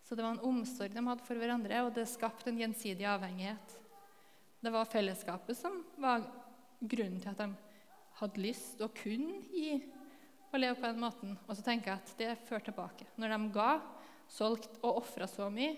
Så 0.08 0.18
det 0.18 0.26
var 0.26 0.34
en 0.34 0.48
omsorg 0.50 0.96
de 0.96 1.06
hadde 1.06 1.28
for 1.28 1.40
hverandre, 1.40 1.84
og 1.86 1.94
det 1.96 2.10
skapte 2.10 2.50
en 2.50 2.60
gjensidig 2.60 3.06
avhengighet. 3.08 3.78
Det 4.62 4.70
var 4.70 4.86
fellesskapet 4.86 5.58
som 5.58 5.80
var 5.98 6.24
grunnen 6.80 7.22
til 7.22 7.32
at 7.32 7.42
de 7.42 7.50
hadde 8.20 8.44
lyst 8.44 8.82
og 8.86 8.94
kunne 8.98 9.40
gi 9.50 9.80
og 10.52 10.60
leve 10.60 10.78
på 10.78 10.86
den 10.90 11.02
måten. 11.02 11.34
Og 11.48 11.58
så 11.58 11.64
tenker 11.66 11.94
jeg 11.94 12.02
at 12.02 12.14
det 12.20 12.48
fører 12.48 12.66
tilbake. 12.68 13.08
Når 13.18 13.34
de 13.34 13.50
ga, 13.56 13.72
solgte 14.32 14.82
og 14.86 15.02
ofra 15.02 15.28
så 15.28 15.48
mye, 15.52 15.74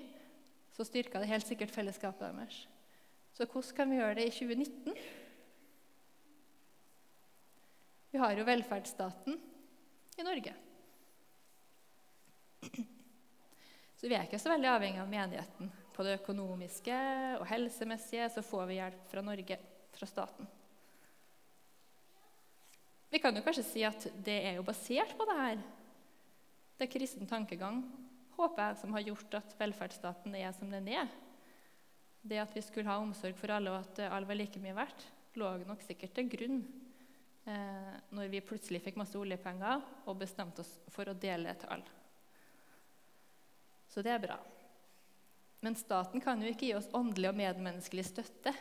så 0.74 0.86
styrka 0.86 1.22
det 1.22 1.30
helt 1.30 1.48
sikkert 1.48 1.72
fellesskapet 1.74 2.34
deres. 2.34 2.64
Så 3.34 3.46
hvordan 3.46 3.78
kan 3.78 3.90
vi 3.90 4.00
gjøre 4.02 4.18
det 4.20 4.28
i 4.28 4.34
2019? 4.34 4.98
Vi 8.14 8.22
har 8.22 8.36
jo 8.38 8.46
velferdsstaten 8.46 9.40
i 10.20 10.26
Norge. 10.26 10.54
Så 13.98 14.10
vi 14.10 14.18
er 14.18 14.28
ikke 14.28 14.42
så 14.42 14.52
veldig 14.52 14.70
avhengig 14.70 15.02
av 15.02 15.10
menigheten. 15.10 15.72
På 15.94 16.06
det 16.06 16.18
økonomiske 16.20 16.98
og 17.38 17.48
helsemessige 17.50 18.28
så 18.34 18.44
får 18.46 18.68
vi 18.70 18.80
hjelp 18.80 19.08
fra 19.12 19.24
Norge, 19.26 19.58
fra 19.94 20.10
staten. 20.10 20.50
Vi 23.14 23.22
kan 23.22 23.36
jo 23.38 23.44
kanskje 23.46 23.66
si 23.68 23.84
at 23.86 24.08
det 24.26 24.40
er 24.42 24.56
jo 24.58 24.66
basert 24.66 25.14
på 25.18 25.26
det 25.30 25.36
her. 25.38 25.60
Det 26.74 26.88
er 26.88 26.94
kristen 26.96 27.30
tankegang, 27.30 27.84
håper 28.34 28.64
jeg, 28.72 28.80
som 28.82 28.96
har 28.98 29.06
gjort 29.06 29.36
at 29.38 29.54
velferdsstaten 29.60 30.34
er 30.40 30.56
som 30.58 30.72
den 30.74 30.88
er. 30.90 31.12
Det 32.24 32.40
at 32.42 32.56
vi 32.56 32.64
skulle 32.66 32.90
ha 32.90 32.98
omsorg 32.98 33.38
for 33.38 33.54
alle, 33.54 33.70
og 33.70 33.84
at 33.84 34.02
alle 34.08 34.26
var 34.26 34.40
like 34.40 34.62
mye 34.64 34.74
verdt, 34.74 35.06
lå 35.38 35.52
nok 35.68 35.86
sikkert 35.86 36.16
til 36.18 36.32
grunn 36.32 36.58
eh, 37.46 37.94
når 38.16 38.32
vi 38.34 38.42
plutselig 38.46 38.82
fikk 38.82 38.98
masse 39.02 39.18
oljepenger 39.20 39.86
og 40.08 40.18
bestemte 40.18 40.66
oss 40.66 40.74
for 40.94 41.10
å 41.10 41.18
dele 41.18 41.54
til 41.60 41.74
alle. 41.76 42.00
Så 43.94 44.02
det 44.02 44.16
er 44.16 44.26
bra. 44.26 44.40
Men 45.64 45.78
staten 45.80 46.20
kan 46.22 46.42
jo 46.44 46.50
ikke 46.52 46.68
gi 46.68 46.76
oss 46.76 46.90
åndelig 46.96 47.30
og 47.32 47.38
medmenneskelig 47.40 48.04
støtte. 48.10 48.52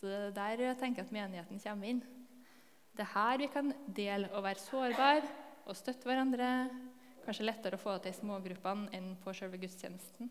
Så 0.00 0.08
det 0.08 0.16
er 0.18 0.32
der 0.34 0.64
jeg 0.64 0.78
tenker 0.80 1.06
at 1.06 1.12
menigheten 1.14 1.60
kommer 1.62 1.90
inn. 1.92 2.00
Det 2.96 3.04
er 3.04 3.12
her 3.14 3.38
vi 3.38 3.48
kan 3.52 3.74
dele 3.86 4.30
og 4.34 4.42
være 4.42 4.62
sårbare 4.64 5.28
og 5.70 5.76
støtte 5.78 6.08
hverandre. 6.08 6.48
Kanskje 7.22 7.46
lettere 7.46 7.78
å 7.78 7.82
få 7.82 7.94
det 7.94 8.08
til 8.08 8.16
i 8.16 8.18
smågruppene 8.18 8.90
enn 8.96 9.12
på 9.22 9.34
selve 9.36 9.60
gudstjenesten. 9.62 10.30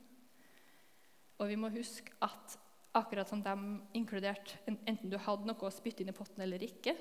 Og 1.39 1.47
vi 1.47 1.55
må 1.55 1.69
huske 1.71 2.11
at 2.25 2.57
akkurat 2.99 3.29
som 3.29 3.39
de 3.45 3.53
inkluderte 3.95 4.59
enten 4.67 5.11
du 5.11 5.15
hadde 5.21 5.47
noe 5.47 5.69
å 5.69 5.71
spytte 5.71 6.03
inn 6.03 6.11
i 6.11 6.17
potten 6.17 6.43
eller 6.43 6.65
ikke, 6.65 6.97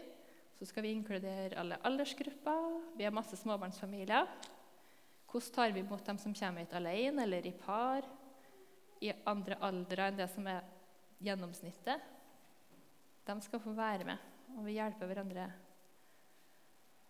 så 0.58 0.68
skal 0.68 0.84
vi 0.84 0.92
inkludere 0.94 1.58
alle 1.58 1.80
aldersgrupper. 1.86 2.78
Vi 2.98 3.06
har 3.06 3.14
masse 3.14 3.38
småbarnsfamilier. 3.40 4.30
Hvordan 5.28 5.54
tar 5.54 5.74
vi 5.74 5.82
imot 5.82 6.06
dem 6.06 6.18
som 6.22 6.34
kommer 6.34 6.62
hit 6.62 6.78
alene 6.78 7.26
eller 7.26 7.46
i 7.46 7.54
par? 7.56 8.06
I 9.04 9.12
andre 9.30 9.58
aldre 9.62 10.08
enn 10.08 10.18
det 10.18 10.26
som 10.32 10.46
er 10.50 10.66
gjennomsnittet? 11.22 12.02
De 13.28 13.40
skal 13.44 13.62
få 13.62 13.74
være 13.76 14.06
med, 14.08 14.28
og 14.56 14.66
vi 14.66 14.78
hjelper 14.78 15.10
hverandre 15.10 15.48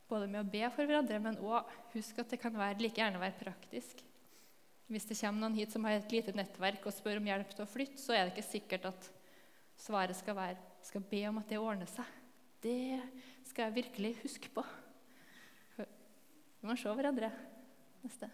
både 0.09 0.29
med 0.31 0.41
å 0.41 0.49
be 0.49 0.65
for 0.73 0.89
hverandre, 0.89 1.21
men 1.21 1.39
òg 1.45 1.69
husk 1.93 2.23
at 2.23 2.33
det 2.33 2.41
kan 2.41 2.55
være, 2.57 2.81
like 2.81 3.01
gjerne 3.01 3.21
være 3.21 3.37
praktisk. 3.43 4.01
Hvis 4.89 5.05
det 5.05 5.19
kommer 5.21 5.45
noen 5.45 5.59
hit 5.59 5.75
som 5.75 5.85
har 5.85 5.99
et 5.99 6.15
lite 6.15 6.33
nettverk 6.37 6.87
og 6.89 6.97
spør 6.97 7.21
om 7.21 7.29
hjelp 7.29 7.53
til 7.53 7.65
å 7.67 7.69
flytte, 7.69 8.01
så 8.01 8.17
er 8.17 8.25
det 8.25 8.33
ikke 8.33 8.49
sikkert 8.49 8.89
at 8.89 9.11
svaret 9.79 10.17
skal 10.17 10.39
være 10.39 10.65
skal 10.89 11.05
be 11.11 11.21
om 11.29 11.41
at 11.41 11.51
det 11.51 11.61
ordner 11.61 11.91
seg. 11.91 12.07
Det 12.65 12.97
skal 13.51 13.69
jeg 13.69 13.77
virkelig 13.83 14.15
huske 14.23 14.51
på. 14.55 14.65
Vi 15.77 16.67
må 16.67 16.79
se 16.79 16.95
hverandre. 16.97 17.29
Neste. 18.03 18.31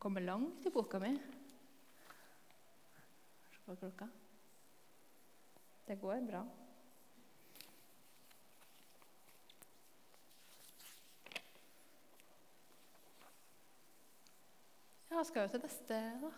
Jeg 0.00 0.06
kommer 0.06 0.24
langt 0.24 0.64
i 0.64 0.70
boka 0.72 0.96
mi. 0.96 1.10
Se 3.52 3.58
på 3.66 3.74
klokka. 3.82 4.06
Det 5.84 5.96
går 6.00 6.22
bra. 6.24 6.40
Ja, 15.10 15.26
skal 15.28 15.44
jo 15.44 15.52
til 15.52 15.64
neste, 15.66 16.00
da. 16.24 16.32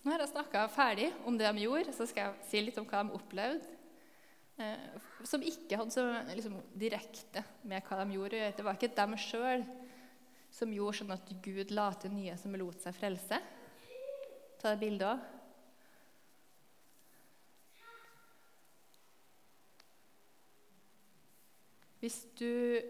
Nå 0.00 0.14
har 0.14 0.24
jeg 0.24 0.32
snakka 0.32 0.66
ferdig 0.72 1.12
om 1.28 1.36
det 1.36 1.52
de 1.52 1.68
gjorde, 1.68 1.92
så 1.92 2.08
skal 2.08 2.30
jeg 2.30 2.48
si 2.48 2.64
litt 2.64 2.80
om 2.80 2.88
hva 2.88 3.04
de 3.04 3.20
opplevde. 3.20 3.78
Eh, 4.56 4.96
som 5.28 5.44
ikke 5.44 5.76
hadde 5.76 5.92
så 5.92 6.08
liksom, 6.32 6.56
direkte 6.72 7.44
med 7.68 7.84
hva 7.84 8.00
de 8.00 8.16
gjorde 8.16 8.40
å 8.40 8.46
gjøre. 8.46 8.60
Det 8.62 8.70
var 8.72 8.80
ikke 8.80 8.94
dem 8.96 9.20
sjøl 9.20 9.72
som 10.54 10.72
gjorde 10.72 11.00
sånn 11.00 11.14
at 11.16 11.30
Gud 11.42 11.72
la 11.74 11.88
til 11.98 12.14
nye 12.14 12.36
som 12.38 12.54
lot 12.58 12.82
seg 12.82 12.94
frelse. 12.96 13.40
Ta 14.60 14.74
det 14.74 14.82
bildet 14.84 15.08
òg. 15.10 15.30
Hvis 22.04 22.20
du 22.36 22.84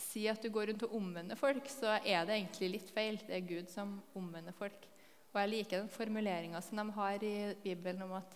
sier 0.00 0.32
at 0.32 0.40
du 0.40 0.48
går 0.52 0.70
rundt 0.70 0.84
og 0.86 0.94
omvender 0.96 1.36
folk, 1.36 1.68
så 1.68 1.98
er 2.00 2.24
det 2.24 2.38
egentlig 2.38 2.70
litt 2.72 2.92
feil. 2.94 3.18
Det 3.20 3.34
er 3.36 3.48
Gud 3.48 3.68
som 3.72 3.98
omvender 4.16 4.56
folk. 4.56 4.86
Og 5.34 5.40
jeg 5.42 5.52
liker 5.52 5.82
den 5.82 5.92
formuleringa 5.92 6.62
som 6.64 6.80
de 6.80 6.96
har 6.96 7.24
i 7.28 7.36
Bibelen 7.60 8.06
om 8.06 8.14
at 8.16 8.32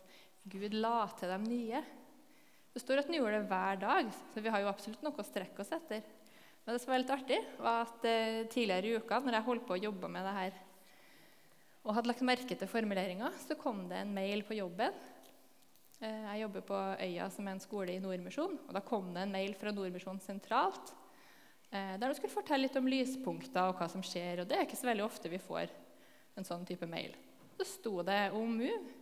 Gud 0.53 0.77
la 0.77 1.09
til 1.16 1.33
dem 1.33 1.49
nye. 1.49 1.81
Det 2.71 2.83
står 2.83 3.01
at 3.01 3.09
han 3.09 3.16
gjorde 3.16 3.40
det 3.40 3.49
hver 3.51 3.81
dag, 3.81 4.11
så 4.31 4.45
vi 4.45 4.53
har 4.53 4.62
jo 4.62 4.71
absolutt 4.71 5.03
noe 5.05 5.16
å 5.16 5.27
strekke 5.27 5.64
oss 5.64 5.73
etter. 5.75 6.05
Men 6.64 6.77
det 6.77 6.83
som 6.83 6.92
var 6.92 7.03
litt 7.03 7.14
artig, 7.14 7.38
var 7.59 7.87
at 7.87 8.05
eh, 8.09 8.42
tidligere 8.53 8.87
i 8.90 8.99
uka, 9.01 9.20
når 9.25 9.38
jeg 9.38 9.49
holdt 9.49 9.68
på 9.68 9.77
å 9.79 9.85
jobbe 9.85 10.11
med 10.12 10.27
det 10.29 10.35
her, 10.37 10.59
og 11.81 11.94
hadde 11.96 12.11
lagt 12.12 12.27
merke 12.29 12.57
til 12.59 12.68
formuleringa, 12.68 13.31
så 13.40 13.57
kom 13.57 13.87
det 13.88 14.03
en 14.03 14.12
mail 14.14 14.44
på 14.44 14.59
jobben 14.59 14.92
Eh, 16.01 16.23
jeg 16.25 16.46
jobber 16.46 16.62
på 16.64 16.79
Øya, 17.05 17.27
som 17.29 17.49
er 17.49 17.57
en 17.57 17.61
skole 17.61 17.92
i 17.92 18.01
Nordmisjon. 18.01 18.57
og 18.68 18.73
Da 18.73 18.81
kom 18.81 19.12
det 19.12 19.27
en 19.27 19.35
mail 19.35 19.53
fra 19.55 19.73
Nordmisjon 19.73 20.20
sentralt 20.25 20.94
eh, 21.70 21.99
der 22.01 22.07
de 22.09 22.16
skulle 22.16 22.33
fortelle 22.33 22.64
litt 22.64 22.79
om 22.81 22.88
lyspunkter 22.88 23.68
og 23.68 23.77
hva 23.77 23.88
som 23.92 24.05
skjer. 24.05 24.40
og 24.40 24.49
Det 24.49 24.57
er 24.57 24.64
ikke 24.64 24.81
så 24.81 24.88
veldig 24.88 25.05
ofte 25.05 25.33
vi 25.33 25.42
får 25.44 25.68
en 26.40 26.49
sånn 26.49 26.64
type 26.64 26.88
mail. 26.88 27.12
Så 27.59 27.68
sto 27.68 28.01
det 28.07 28.31
om 28.33 28.57
Move. 28.62 28.96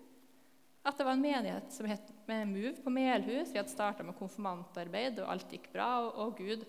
At 0.82 0.98
det 0.98 1.06
var 1.06 1.14
en 1.14 1.22
menighet 1.22 1.70
som 1.70 1.86
het 1.86 2.10
Move 2.26 2.74
på 2.82 2.90
Melhus. 2.90 3.52
Vi 3.52 3.60
hadde 3.60 3.70
starta 3.70 4.02
med 4.02 4.18
konfirmantarbeid, 4.18 5.20
og 5.22 5.30
alt 5.30 5.54
gikk 5.54 5.70
bra. 5.70 5.90
Og, 6.02 6.18
og 6.18 6.42
Gud 6.42 6.66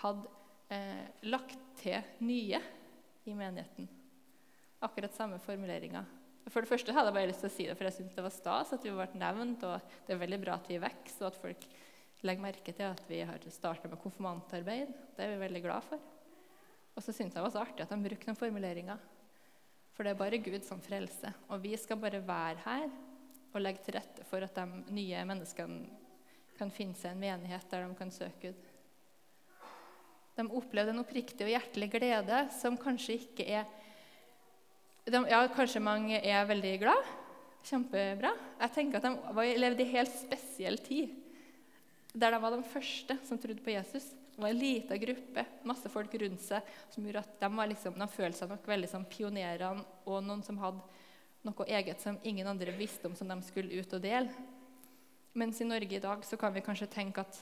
hadde 0.00 0.30
eh, 0.72 1.04
lagt 1.28 1.60
til 1.80 2.00
nye 2.24 2.60
i 3.28 3.34
menigheten. 3.36 3.88
Akkurat 4.82 5.14
samme 5.14 5.38
formuleringa. 5.42 6.04
For 6.50 6.64
det 6.64 6.72
første 6.72 6.94
hadde 6.94 7.12
jeg 7.12 7.16
bare 7.16 7.30
lyst 7.30 7.44
til 7.44 7.50
å 7.50 7.54
si 7.54 7.66
det, 7.68 7.76
for 7.78 7.86
jeg 7.86 7.96
syntes 8.00 8.16
det 8.16 8.24
var 8.24 8.34
stas 8.34 8.72
at 8.74 8.82
vi 8.82 8.94
ble 8.94 9.06
nevnt. 9.20 9.62
Og 9.68 9.94
det 10.06 10.14
er 10.14 10.22
veldig 10.24 10.40
bra 10.42 10.56
at 10.58 10.70
vi 10.70 10.80
vokser, 10.82 11.22
og 11.22 11.30
at 11.30 11.38
folk 11.44 11.68
legger 12.26 12.44
merke 12.44 12.74
til 12.74 12.88
at 12.88 13.02
vi 13.08 13.22
har 13.26 13.46
starta 13.54 13.90
med 13.90 14.00
konfirmantarbeid. 14.02 14.90
Det 15.16 15.24
er 15.24 15.34
vi 15.34 15.44
veldig 15.44 15.62
glad 15.64 15.86
for. 15.86 16.02
Og 16.92 17.00
så 17.04 17.14
syntes 17.14 17.36
jeg 17.36 17.40
det 17.40 17.46
var 17.46 17.54
så 17.54 17.62
artig 17.62 17.84
at 17.84 17.94
de 17.94 18.02
brukte 18.04 18.28
den 18.28 18.38
formuleringa. 18.38 18.98
For 19.92 20.04
det 20.04 20.12
er 20.12 20.20
bare 20.20 20.42
Gud 20.42 20.64
som 20.66 20.80
frelser. 20.82 21.34
Og 21.52 21.62
vi 21.62 21.76
skal 21.80 22.00
bare 22.00 22.22
være 22.26 22.62
her 22.64 22.86
og 23.52 23.60
legge 23.60 23.84
til 23.84 23.96
rette 23.98 24.24
for 24.28 24.44
at 24.44 24.56
de 24.56 24.94
nye 24.96 25.24
menneskene 25.28 26.00
kan 26.56 26.72
finne 26.72 26.96
seg 26.98 27.14
en 27.14 27.22
menighet 27.22 27.68
der 27.70 27.86
de 27.86 27.96
kan 27.98 28.12
søke 28.12 28.50
Gud. 28.50 28.71
De 30.36 30.46
opplevde 30.48 30.94
en 30.94 31.02
oppriktig 31.02 31.44
og 31.44 31.52
hjertelig 31.52 31.90
glede 31.92 32.46
som 32.56 32.78
kanskje 32.80 33.18
ikke 33.20 33.46
er 33.46 33.66
de, 35.02 35.18
ja, 35.26 35.42
kanskje 35.50 35.82
mange 35.82 36.20
er 36.22 36.46
veldig 36.46 36.76
glad. 36.82 37.10
Kjempebra. 37.66 38.32
Jeg 38.60 38.74
tenker 38.74 38.98
at 38.98 39.34
De 39.34 39.46
levde 39.58 39.82
i 39.84 39.92
helt 39.94 40.12
spesiell 40.14 40.78
tid, 40.82 41.10
der 42.14 42.34
de 42.34 42.40
var 42.42 42.54
de 42.54 42.62
første 42.70 43.16
som 43.26 43.38
trodde 43.38 43.62
på 43.64 43.74
Jesus. 43.74 44.12
Det 44.32 44.40
var 44.40 44.48
en 44.48 44.58
liten 44.58 45.00
gruppe, 45.02 45.44
masse 45.68 45.90
folk 45.92 46.14
rundt 46.22 46.40
seg, 46.40 46.70
som 46.90 47.04
gjorde 47.04 47.24
at 47.24 47.34
de, 47.42 47.50
liksom, 47.72 47.98
de 47.98 48.08
følte 48.08 48.38
seg 48.38 48.52
nok 48.54 48.68
veldig 48.68 48.88
som 48.90 49.04
pionerene 49.04 49.84
og 50.06 50.22
noen 50.24 50.42
som 50.46 50.58
hadde 50.62 50.80
noe 51.42 51.66
eget 51.66 52.00
som 52.00 52.18
ingen 52.22 52.46
andre 52.46 52.72
visste 52.78 53.10
om, 53.10 53.16
som 53.18 53.28
de 53.28 53.36
skulle 53.44 53.74
ut 53.74 53.94
og 53.98 54.02
dele. 54.02 54.30
Mens 55.34 55.60
i 55.60 55.66
Norge 55.66 55.98
i 55.98 56.02
dag 56.02 56.24
så 56.24 56.38
kan 56.40 56.54
vi 56.54 56.62
kanskje 56.64 56.90
tenke 56.92 57.24
at 57.24 57.38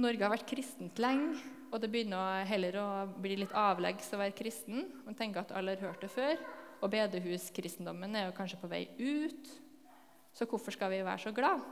Norge 0.00 0.24
har 0.24 0.32
vært 0.32 0.48
kristent 0.48 1.00
lenge, 1.02 1.36
og 1.70 1.78
det 1.78 1.90
begynner 1.90 2.46
heller 2.48 2.76
å 2.80 2.88
bli 3.22 3.36
litt 3.38 3.52
avleggs 3.56 4.10
å 4.14 4.20
være 4.20 4.34
kristen. 4.36 4.84
Man 5.06 5.16
tenker 5.18 5.44
at 5.44 5.52
alle 5.54 5.76
har 5.76 5.90
hørt 5.90 6.02
det 6.02 6.10
før. 6.12 6.40
Og 6.80 6.90
bedehuskristendommen 6.90 8.16
er 8.16 8.26
jo 8.26 8.36
kanskje 8.36 8.58
på 8.60 8.70
vei 8.70 8.86
ut. 8.98 9.50
Så 10.34 10.46
hvorfor 10.50 10.74
skal 10.74 10.90
vi 10.92 11.02
være 11.04 11.22
så 11.22 11.32
glad? 11.34 11.62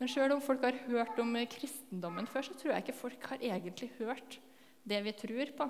Men 0.00 0.10
sjøl 0.10 0.34
om 0.34 0.42
folk 0.42 0.64
har 0.66 0.80
hørt 0.88 1.20
om 1.22 1.36
kristendommen 1.46 2.26
før, 2.26 2.48
så 2.48 2.56
tror 2.58 2.72
jeg 2.74 2.84
ikke 2.84 2.98
folk 2.98 3.28
har 3.30 3.44
egentlig 3.52 3.92
hørt 4.00 4.40
det 4.88 4.98
vi 5.06 5.14
tror 5.14 5.52
på. 5.56 5.68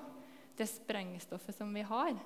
Det 0.57 0.67
sprengstoffet 0.69 1.55
som 1.55 1.69
vi 1.73 1.85
har. 1.85 2.17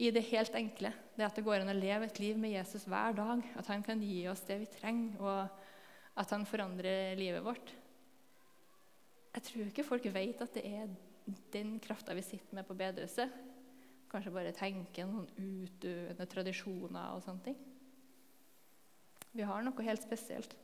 I 0.00 0.10
det 0.10 0.24
helt 0.32 0.56
enkle. 0.58 0.90
Det 1.14 1.26
at 1.26 1.36
det 1.36 1.44
går 1.46 1.62
an 1.62 1.70
å 1.70 1.76
leve 1.76 2.08
et 2.08 2.18
liv 2.18 2.40
med 2.40 2.56
Jesus 2.56 2.88
hver 2.90 3.14
dag. 3.14 3.44
At 3.60 3.68
han 3.70 3.84
kan 3.86 4.02
gi 4.02 4.24
oss 4.32 4.42
det 4.48 4.58
vi 4.64 4.72
trenger. 4.72 5.20
og 5.20 5.62
at 6.14 6.30
han 6.30 6.46
forandrer 6.46 7.18
livet 7.18 7.42
vårt. 7.44 7.72
Jeg 9.34 9.46
tror 9.48 9.70
ikke 9.70 9.86
folk 9.86 10.06
vet 10.14 10.42
at 10.44 10.54
det 10.54 10.62
er 10.68 10.90
den 11.54 11.78
krafta 11.82 12.14
vi 12.14 12.22
sitter 12.22 12.54
med 12.54 12.66
på 12.68 12.76
bedehuset. 12.78 13.32
Kanskje 14.10 14.32
bare 14.34 14.54
tenker 14.54 15.08
noen 15.10 15.26
utdøende 15.34 16.26
tradisjoner 16.30 17.16
og 17.16 17.24
sånne 17.24 17.48
ting. 17.48 17.58
Vi 19.34 19.42
har 19.42 19.64
noe 19.66 19.86
helt 19.88 20.04
spesielt. 20.04 20.54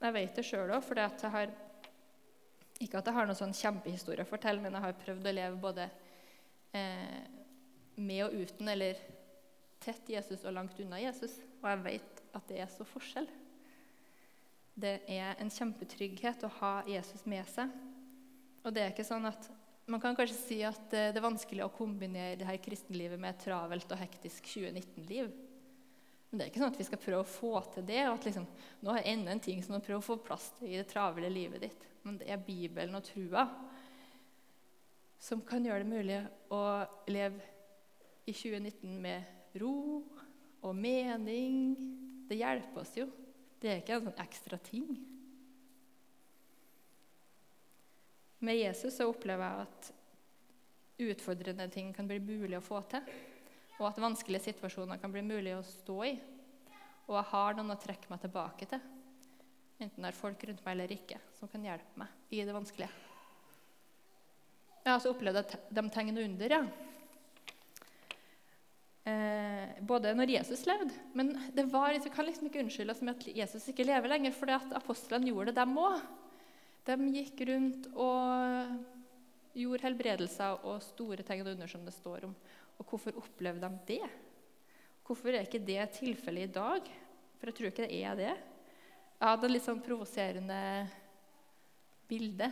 Jeg 0.00 0.16
vet 0.16 0.36
det 0.36 0.44
sjøl 0.44 0.72
òg, 0.72 0.84
for 0.84 1.00
ikke 2.80 3.00
at 3.00 3.08
jeg 3.08 3.16
har 3.16 3.28
noen 3.28 3.38
sånn 3.38 3.56
kjempehistorie 3.56 4.24
å 4.24 4.28
fortelle, 4.28 4.60
men 4.60 4.76
jeg 4.76 4.84
har 4.84 5.00
prøvd 5.00 5.28
å 5.28 5.34
leve 5.36 5.60
både 5.60 5.88
eh, 6.76 7.20
med 8.00 8.24
og 8.26 8.36
uten, 8.36 8.68
eller 8.72 9.00
tett 9.80 10.08
Jesus 10.12 10.44
og 10.44 10.56
langt 10.56 10.80
unna 10.80 11.00
Jesus. 11.00 11.38
Og 11.60 11.68
jeg 11.68 11.84
vet 11.86 12.22
at 12.36 12.48
det 12.48 12.60
er 12.64 12.72
så 12.72 12.84
forskjell. 12.88 13.28
Det 14.80 14.94
er 15.08 15.40
en 15.40 15.52
kjempetrygghet 15.52 16.44
å 16.44 16.52
ha 16.60 16.74
Jesus 16.88 17.24
med 17.28 17.48
seg. 17.52 17.72
Og 18.64 18.74
det 18.74 18.84
er 18.84 18.94
ikke 18.94 19.06
sånn 19.06 19.28
at 19.30 19.50
Man 19.90 19.98
kan 19.98 20.14
kanskje 20.14 20.36
si 20.36 20.56
at 20.62 20.92
det 20.92 21.18
er 21.18 21.24
vanskelig 21.24 21.64
å 21.64 21.72
kombinere 21.74 22.36
det 22.38 22.46
her 22.46 22.60
kristenlivet 22.62 23.18
med 23.18 23.32
et 23.32 23.40
travelt 23.42 23.90
og 23.90 23.98
hektisk 23.98 24.46
2019-liv. 24.46 25.32
Men 26.30 26.38
det 26.38 26.44
er 26.44 26.50
ikke 26.52 26.60
sånn 26.62 26.70
at 26.70 26.78
vi 26.78 26.86
skal 26.86 27.00
prøve 27.02 27.24
å 27.24 27.26
få 27.26 27.50
til 27.74 27.88
det. 27.88 28.04
og 28.06 28.20
at 28.20 28.28
liksom, 28.28 28.46
nå 28.86 28.94
er 28.94 29.08
enda 29.10 29.34
en 29.34 29.42
ting 29.42 29.64
som 29.66 29.74
å 29.74 29.82
prøve 29.82 29.98
å 29.98 30.06
få 30.12 30.20
plass 30.22 30.52
til 30.60 30.70
i 30.70 30.78
det 30.78 30.86
travle 30.92 31.32
livet 31.32 31.64
ditt. 31.64 31.88
Men 32.06 32.20
det 32.20 32.30
er 32.30 32.44
Bibelen 32.44 32.94
og 32.94 33.08
trua 33.08 33.48
som 35.20 35.42
kan 35.44 35.66
gjøre 35.66 35.82
det 35.82 35.90
mulig 35.90 36.20
å 36.54 36.62
leve 37.10 37.42
i 38.30 38.32
2019 38.32 38.94
med 39.02 39.58
ro 39.60 40.00
og 40.62 40.76
mening. 40.76 41.74
Det 42.30 42.38
hjelper 42.38 42.84
oss 42.84 42.94
jo. 42.96 43.08
Det 43.60 43.68
er 43.72 43.82
ikke 43.82 43.98
en 43.98 44.06
sånn 44.08 44.22
ekstra 44.22 44.60
ting. 44.70 44.94
Med 48.40 48.56
Jesus 48.56 48.96
så 48.96 49.08
opplever 49.10 49.44
jeg 49.44 49.66
at 49.66 49.90
utfordrende 51.10 51.66
ting 51.72 51.92
kan 51.96 52.08
bli 52.08 52.18
mulig 52.24 52.56
å 52.56 52.64
få 52.64 52.80
til. 52.88 53.04
Og 53.80 53.86
at 53.88 54.00
vanskelige 54.00 54.50
situasjoner 54.50 55.00
kan 55.00 55.12
bli 55.12 55.22
mulig 55.24 55.54
å 55.56 55.64
stå 55.64 55.98
i. 56.08 56.14
Og 57.08 57.16
jeg 57.16 57.28
har 57.32 57.56
noen 57.56 57.74
å 57.74 57.80
trekke 57.80 58.12
meg 58.12 58.20
tilbake 58.22 58.68
til. 58.70 58.80
enten 59.80 60.04
det 60.04 60.10
er 60.10 60.16
folk 60.16 60.42
rundt 60.44 60.60
meg 60.64 60.74
eller 60.74 60.92
ikke, 60.92 61.16
som 61.38 61.48
kan 61.48 61.64
hjelpe 61.64 62.00
meg 62.00 62.36
i 62.36 62.44
det 62.44 62.52
vanskelige. 62.52 62.90
Jeg 64.80 64.88
har 64.88 64.98
også 64.98 65.12
opplevd 65.14 65.40
at 65.40 65.54
de 65.72 65.84
tegner 65.92 66.24
under, 66.24 66.52
ja. 66.52 66.60
Eh, 69.08 69.80
både 69.80 70.12
når 70.12 70.34
Jesus 70.34 70.66
levde 70.68 70.92
Men 71.16 71.32
det 71.56 71.64
var, 71.72 71.94
vi 71.96 72.12
kan 72.12 72.26
liksom 72.28 72.50
ikke 72.50 72.60
unnskylde 72.60 72.92
oss 72.92 73.00
med 73.00 73.16
at 73.16 73.30
Jesus 73.32 73.64
ikke 73.72 73.86
lever 73.88 74.12
lenger, 74.12 74.36
for 74.36 74.52
apostlene 74.76 75.28
gjorde 75.28 75.52
det, 75.52 75.60
dem 75.60 75.78
òg. 75.80 76.00
De 76.86 76.96
gikk 77.14 77.42
rundt 77.50 77.90
og 77.92 78.80
gjorde 79.56 79.84
helbredelser 79.84 80.64
og 80.64 80.80
store 80.84 81.24
tegn 81.26 81.52
under, 81.52 81.68
som 81.70 81.84
det 81.84 81.94
står 81.94 82.28
om. 82.30 82.34
Og 82.80 82.88
hvorfor 82.88 83.18
opplevde 83.20 83.68
de 83.68 83.94
det? 83.94 84.10
Hvorfor 85.04 85.34
er 85.34 85.44
ikke 85.44 85.62
det 85.62 85.82
tilfellet 85.98 86.48
i 86.48 86.54
dag? 86.54 86.90
For 87.38 87.50
jeg 87.50 87.56
tror 87.58 87.70
ikke 87.70 87.86
det 87.86 88.00
er 88.00 88.18
det. 88.18 88.34
Jeg 89.20 89.28
hadde 89.28 89.48
et 89.48 89.52
litt 89.52 89.66
sånn 89.66 89.82
provoserende 89.84 90.60
bilde 92.08 92.48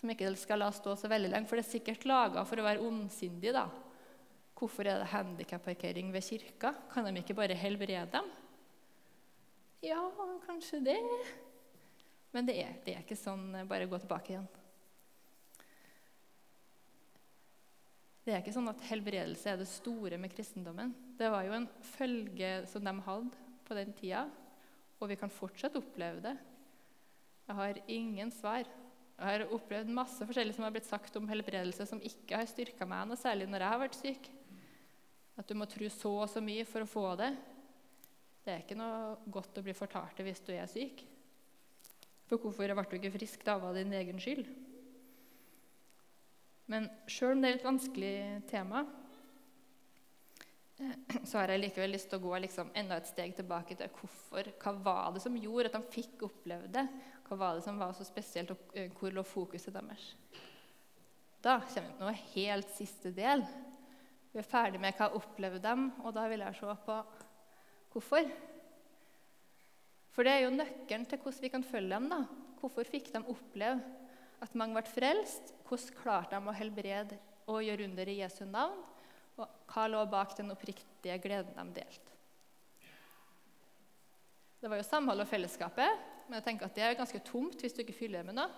som 0.00 0.10
ikke 0.12 0.30
skal 0.40 0.62
la 0.62 0.70
stå 0.72 0.94
så 0.96 1.10
veldig 1.12 1.28
lenge, 1.28 1.48
for 1.48 1.60
det 1.60 1.66
er 1.66 1.74
sikkert 1.74 2.06
laga 2.08 2.44
for 2.48 2.60
å 2.60 2.64
være 2.64 2.84
ondsindig. 2.86 3.52
da. 3.52 3.66
Hvorfor 4.56 4.88
er 4.88 5.02
det 5.02 5.12
handikapparkering 5.12 6.08
ved 6.12 6.24
kirka? 6.24 6.72
Kan 6.92 7.04
de 7.04 7.20
ikke 7.20 7.36
bare 7.36 7.56
helbrede 7.56 8.06
dem? 8.12 8.30
Ja, 9.84 10.00
kanskje 10.46 10.80
det. 10.84 10.98
Men 12.34 12.46
det 12.46 12.56
er, 12.62 12.74
det 12.84 12.94
er 12.94 13.04
ikke 13.04 13.18
sånn 13.18 13.48
bare 13.68 13.88
gå 13.90 13.98
tilbake 14.02 14.34
igjen. 14.34 14.48
Det 18.20 18.34
er 18.36 18.42
ikke 18.42 18.54
sånn 18.54 18.70
at 18.70 18.82
helbredelse 18.90 19.48
er 19.50 19.58
det 19.58 19.66
store 19.66 20.18
med 20.20 20.30
kristendommen. 20.30 20.92
Det 21.18 21.30
var 21.32 21.46
jo 21.46 21.56
en 21.56 21.66
følge 21.96 22.50
som 22.70 22.84
de 22.84 22.92
hadde 23.06 23.46
på 23.66 23.76
den 23.78 23.94
tida, 23.96 24.26
og 25.00 25.10
vi 25.10 25.16
kan 25.18 25.32
fortsatt 25.32 25.78
oppleve 25.80 26.22
det. 26.22 26.36
Jeg 27.48 27.58
har 27.58 27.80
ingen 27.90 28.30
svar. 28.30 28.68
Jeg 29.20 29.26
har 29.26 29.52
opplevd 29.52 29.90
masse 29.92 30.24
forskjellig 30.24 30.54
som 30.54 30.64
har 30.64 30.74
blitt 30.76 30.88
sagt 30.88 31.16
om 31.18 31.26
helbredelse 31.28 31.88
som 31.88 32.02
ikke 32.04 32.38
har 32.38 32.48
styrka 32.48 32.86
meg 32.88 33.08
noe 33.08 33.18
særlig 33.20 33.48
når 33.50 33.64
jeg 33.64 33.74
har 33.74 33.82
vært 33.82 33.98
syk. 33.98 34.30
At 35.40 35.48
du 35.50 35.56
må 35.58 35.66
tro 35.68 35.88
så 35.90 36.12
og 36.22 36.30
så 36.30 36.44
mye 36.44 36.68
for 36.68 36.84
å 36.84 36.88
få 36.88 37.06
det. 37.18 37.32
Det 38.44 38.52
er 38.54 38.62
ikke 38.62 38.78
noe 38.78 39.16
godt 39.32 39.58
å 39.58 39.64
bli 39.64 39.74
fortalt 39.76 40.22
hvis 40.22 40.44
du 40.46 40.54
er 40.54 40.70
syk. 40.70 41.02
For 42.30 42.38
hvorfor 42.38 42.70
ble 42.70 42.86
du 42.86 42.96
ikke 43.00 43.16
frisk? 43.18 43.42
Da 43.42 43.56
var 43.58 43.74
det 43.74 43.88
din 43.88 43.96
egen 43.98 44.20
skyld. 44.22 44.46
Men 46.70 46.86
sjøl 47.10 47.34
om 47.34 47.40
det 47.42 47.50
er 47.50 47.56
et 47.58 47.66
vanskelig 47.66 48.16
tema, 48.46 48.84
så 51.28 51.40
har 51.40 51.50
jeg 51.50 51.64
likevel 51.64 51.90
lyst 51.92 52.06
til 52.12 52.20
å 52.20 52.22
gå 52.22 52.38
liksom 52.44 52.70
enda 52.78 53.00
et 53.00 53.08
steg 53.10 53.34
tilbake 53.36 53.74
til 53.76 53.90
hvorfor, 53.98 54.52
hva 54.62 54.74
var 54.84 55.16
det 55.16 55.24
som 55.24 55.34
gjorde 55.36 55.72
at 55.72 55.74
de 55.76 55.96
fikk 55.96 56.22
oppleve 56.28 56.70
det. 56.72 56.86
Hva 57.26 57.38
var 57.40 57.58
det 57.58 57.64
som 57.66 57.82
var 57.82 57.96
så 57.98 58.06
spesielt, 58.06 58.54
og 58.54 58.78
eh, 58.78 58.86
hvor 58.94 59.10
lå 59.14 59.26
fokuset 59.26 59.74
deres? 59.74 60.12
Da 61.42 61.58
kommer 61.64 61.90
vi 61.90 61.96
til 61.98 62.06
noe 62.06 62.22
helt 62.36 62.72
siste 62.76 63.12
del. 63.16 63.44
Vi 64.30 64.38
er 64.38 64.46
ferdig 64.46 64.80
med 64.82 64.94
hva 64.94 65.10
opplevde 65.18 65.64
dem, 65.66 65.90
og 66.04 66.14
da 66.14 66.28
vil 66.30 66.46
jeg 66.46 66.60
se 66.60 66.78
på 66.86 67.02
hvorfor. 67.90 68.30
For 70.14 70.26
det 70.26 70.34
er 70.34 70.44
jo 70.44 70.54
nøkkelen 70.54 71.06
til 71.08 71.20
hvordan 71.22 71.44
vi 71.44 71.52
kan 71.52 71.66
følge 71.66 71.94
dem. 71.94 72.08
da. 72.10 72.20
Hvorfor 72.60 72.84
fikk 72.84 73.12
de 73.14 73.22
oppleve 73.24 73.80
at 74.40 74.54
mange 74.58 74.76
ble 74.76 74.90
frelst? 74.90 75.54
Hvordan 75.68 75.98
klarte 76.02 76.36
de 76.36 76.50
å 76.50 76.56
helbrede 76.56 77.18
og 77.50 77.64
gjøre 77.64 77.86
under 77.88 78.10
i 78.10 78.20
Jesu 78.20 78.44
navn? 78.44 78.80
Og 79.40 79.46
hva 79.72 79.86
lå 79.88 80.04
bak 80.10 80.34
den 80.36 80.52
oppriktige 80.52 81.18
gleden 81.22 81.56
de 81.56 81.80
delte? 81.80 82.16
Det 84.60 84.68
var 84.68 84.76
jo 84.76 84.84
samhold 84.84 85.22
og 85.22 85.28
fellesskapet, 85.28 86.00
men 86.28 86.36
jeg 86.36 86.44
tenker 86.44 86.68
at 86.68 86.74
det 86.76 86.82
er 86.84 86.98
ganske 86.98 87.22
tomt 87.24 87.62
hvis 87.62 87.72
du 87.72 87.80
ikke 87.80 87.96
fyller 87.96 88.26
med 88.26 88.36
noe. 88.36 88.50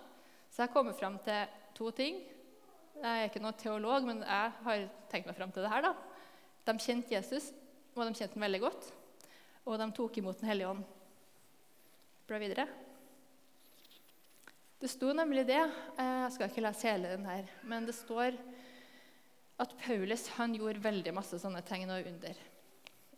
Så 0.51 0.65
jeg 0.65 0.73
kommer 0.73 0.93
fram 0.97 1.15
til 1.23 1.47
to 1.77 1.93
ting. 1.95 2.19
Jeg 2.99 3.21
er 3.21 3.29
ikke 3.29 3.41
noen 3.41 3.55
teolog, 3.57 4.03
men 4.05 4.19
jeg 4.19 4.51
har 4.65 4.83
tenkt 5.09 5.29
meg 5.29 5.37
fram 5.37 5.53
til 5.53 5.63
det 5.63 5.71
her. 5.71 5.87
da. 5.87 5.93
De 6.67 6.75
kjente 6.79 7.15
Jesus, 7.15 7.49
og 7.95 8.03
de 8.03 8.17
kjente 8.19 8.35
ham 8.35 8.45
veldig 8.45 8.61
godt. 8.65 8.89
Og 9.63 9.79
de 9.79 9.87
tok 9.95 10.19
imot 10.19 10.43
Den 10.43 10.51
hellige 10.51 10.69
ånd. 10.75 10.83
Bla 12.23 12.37
videre. 12.39 12.63
Det 14.79 14.87
sto 14.87 15.09
nemlig 15.11 15.41
det 15.49 15.59
eh, 15.59 16.21
Jeg 16.23 16.31
skal 16.31 16.47
ikke 16.47 16.63
lese 16.63 16.87
hele 16.87 17.09
den 17.11 17.25
her, 17.27 17.49
men 17.67 17.83
det 17.83 17.95
står 17.97 18.37
at 19.59 19.75
Paulus 19.81 20.29
han 20.37 20.55
gjorde 20.55 20.85
veldig 20.85 21.11
masse 21.17 21.35
sånne 21.41 21.59
tegn 21.67 21.91
og 21.91 22.07
under. 22.13 22.39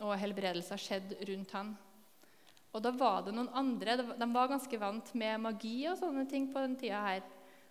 Og 0.01 0.15
helbredelser 0.17 0.81
skjedde 0.81 1.19
rundt 1.29 1.53
han. 1.53 1.71
Og 2.73 2.81
da 2.81 2.95
var 2.97 3.21
det 3.27 3.35
noen 3.37 3.53
andre 3.53 3.99
De 4.01 4.31
var 4.33 4.49
ganske 4.49 4.81
vant 4.81 5.13
med 5.13 5.43
magi 5.45 5.77
og 5.91 6.01
sånne 6.01 6.25
ting 6.31 6.49
på 6.49 6.65
den 6.65 6.73
tida 6.81 7.05
her. 7.05 7.23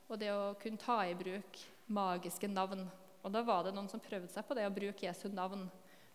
Og 0.07 0.21
det 0.23 0.31
å 0.31 0.55
kunne 0.63 0.79
ta 0.79 1.03
i 1.03 1.19
bruk 1.19 1.59
magiske 1.91 2.47
navn. 2.47 2.87
Og 3.27 3.35
da 3.35 3.43
var 3.43 3.67
det 3.67 3.75
noen 3.75 3.91
som 3.91 4.03
prøvde 4.03 4.31
seg 4.31 4.47
på 4.47 4.55
det 4.55 4.71
å 4.71 4.77
bruke 4.79 5.11
Jesu 5.11 5.27
navn 5.35 5.67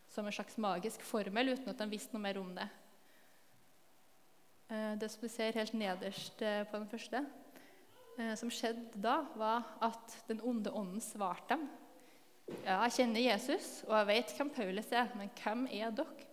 som 0.08 0.24
en 0.24 0.34
slags 0.40 0.56
magisk 0.56 1.04
formel 1.04 1.58
uten 1.58 1.74
at 1.74 1.84
de 1.84 1.92
visste 1.92 2.16
noe 2.16 2.24
mer 2.24 2.40
om 2.40 2.56
det. 2.56 2.72
Eh, 4.70 4.96
det 5.02 5.10
som 5.10 5.24
du 5.26 5.30
ser 5.34 5.56
helt 5.58 5.74
nederst 5.74 6.42
eh, 6.46 6.62
på 6.70 6.78
den 6.78 6.90
første, 6.92 7.24
eh, 8.20 8.36
som 8.38 8.52
skjedde 8.54 9.02
da, 9.02 9.24
var 9.34 9.66
at 9.82 10.18
den 10.28 10.44
onde 10.46 10.70
ånden 10.70 11.02
svarte 11.02 11.56
dem. 11.56 11.64
Ja, 12.66 12.84
jeg 12.86 12.94
kjenner 13.00 13.22
Jesus, 13.24 13.70
og 13.88 13.96
jeg 13.98 14.10
vet 14.12 14.36
hvem 14.38 14.52
Paulus 14.54 14.92
er, 14.94 15.10
men 15.18 15.32
hvem 15.42 15.66
er 15.74 15.90
dere? 15.98 16.28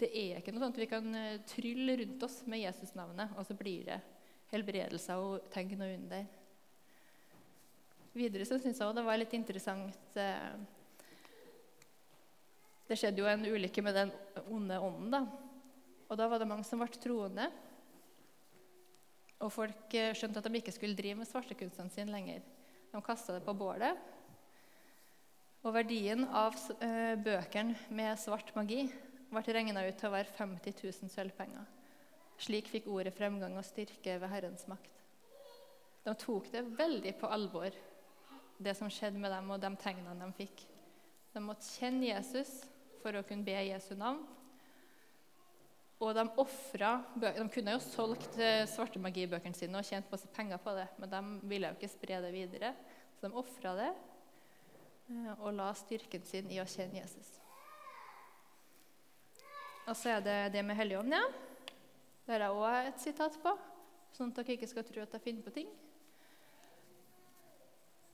Det 0.00 0.08
er 0.16 0.38
ikke 0.38 0.54
noe 0.54 0.62
sånt 0.62 0.78
vi 0.80 0.88
kan 0.90 1.06
trylle 1.44 1.96
rundt 2.00 2.22
oss 2.24 2.38
med 2.48 2.62
Jesus-navnet, 2.62 3.34
og 3.36 3.44
så 3.46 3.54
blir 3.58 3.84
det 3.90 3.98
helbredelser 4.54 5.20
og 5.20 5.50
tegn 5.52 5.82
og 5.84 5.90
under. 5.98 6.24
Videre 8.16 8.46
så 8.48 8.58
syns 8.62 8.80
jeg 8.80 8.96
det 8.96 9.04
var 9.06 9.20
litt 9.20 9.36
interessant 9.36 10.16
Det 12.88 12.96
skjedde 12.98 13.20
jo 13.22 13.28
en 13.30 13.46
ulykke 13.46 13.84
med 13.86 13.94
den 14.00 14.10
onde 14.48 14.80
ånden. 14.82 15.12
da, 15.12 15.49
og 16.10 16.18
da 16.18 16.26
var 16.26 16.42
det 16.42 16.48
mange 16.50 16.66
som 16.66 16.82
ble 16.82 16.90
troende. 16.98 17.46
Og 19.40 19.52
folk 19.54 19.94
eh, 19.96 20.10
skjønte 20.16 20.42
at 20.42 20.48
de 20.48 20.58
ikke 20.58 20.74
skulle 20.74 20.98
drive 20.98 21.20
med 21.22 21.28
svartekunstene 21.30 21.92
sine 21.94 22.12
lenger. 22.12 22.42
De 22.90 23.02
kasta 23.04 23.36
det 23.36 23.44
på 23.46 23.54
bålet. 23.56 23.94
Og 25.62 25.74
verdien 25.76 26.26
av 26.26 26.56
eh, 26.82 27.14
bøkene 27.20 27.76
med 27.94 28.18
svart 28.18 28.50
magi 28.56 28.88
ble 29.30 29.42
regna 29.54 29.84
ut 29.86 30.00
til 30.00 30.10
å 30.10 30.14
være 30.16 30.34
50 30.34 30.82
000 30.82 31.12
sølvpenger. 31.12 31.68
Slik 32.40 32.70
fikk 32.72 32.88
ordet 32.90 33.14
fremgang 33.14 33.54
og 33.60 33.66
styrke 33.68 34.16
ved 34.18 34.32
Herrens 34.32 34.66
makt. 34.70 34.98
De 36.02 36.14
tok 36.16 36.48
det 36.50 36.64
veldig 36.78 37.12
på 37.20 37.28
alvor, 37.30 37.70
det 38.58 38.74
som 38.76 38.90
skjedde 38.90 39.20
med 39.20 39.30
dem, 39.32 39.52
og 39.52 39.60
de 39.60 39.70
tegnene 39.78 40.16
de 40.24 40.36
fikk. 40.40 40.64
De 41.36 41.42
måtte 41.44 41.68
kjenne 41.76 42.08
Jesus 42.08 42.64
for 43.04 43.14
å 43.14 43.24
kunne 43.28 43.44
be 43.46 43.54
Jesu 43.68 43.92
navn, 43.94 44.24
og 46.00 46.14
de 46.16 46.24
De 47.36 47.48
kunne 47.52 47.74
jo 47.74 47.80
solgt 47.84 48.38
eh, 48.40 48.64
svartemagibøkene 48.66 49.56
sine 49.56 49.78
og 49.78 49.84
tjent 49.84 50.08
masse 50.10 50.28
penger 50.32 50.56
på 50.56 50.72
det, 50.72 50.86
men 50.98 51.10
de 51.10 51.48
ville 51.48 51.68
jo 51.68 51.76
ikke 51.76 51.92
spre 51.92 52.20
det 52.24 52.32
videre. 52.32 52.72
Så 53.18 53.28
de 53.28 53.36
ofra 53.36 53.74
det 53.76 53.90
eh, 55.10 55.34
og 55.38 55.52
la 55.54 55.68
styrken 55.76 56.24
sin 56.24 56.48
i 56.50 56.60
å 56.60 56.64
kjenne 56.64 57.02
Jesus. 57.02 57.36
Og 59.86 59.96
så 59.96 60.16
er 60.16 60.24
det 60.24 60.38
det 60.54 60.64
med 60.64 60.76
Helligånden, 60.78 61.18
ja. 61.18 61.28
Det 62.24 62.36
har 62.36 62.46
jeg 62.46 62.56
òg 62.56 62.88
et 62.88 63.00
sitat 63.02 63.36
på, 63.42 63.52
sånn 64.14 64.30
at 64.30 64.40
dere 64.40 64.56
ikke 64.56 64.70
skal 64.70 64.86
tro 64.86 65.02
at 65.02 65.16
jeg 65.16 65.24
finner 65.24 65.44
på 65.44 65.52
ting. 65.52 65.70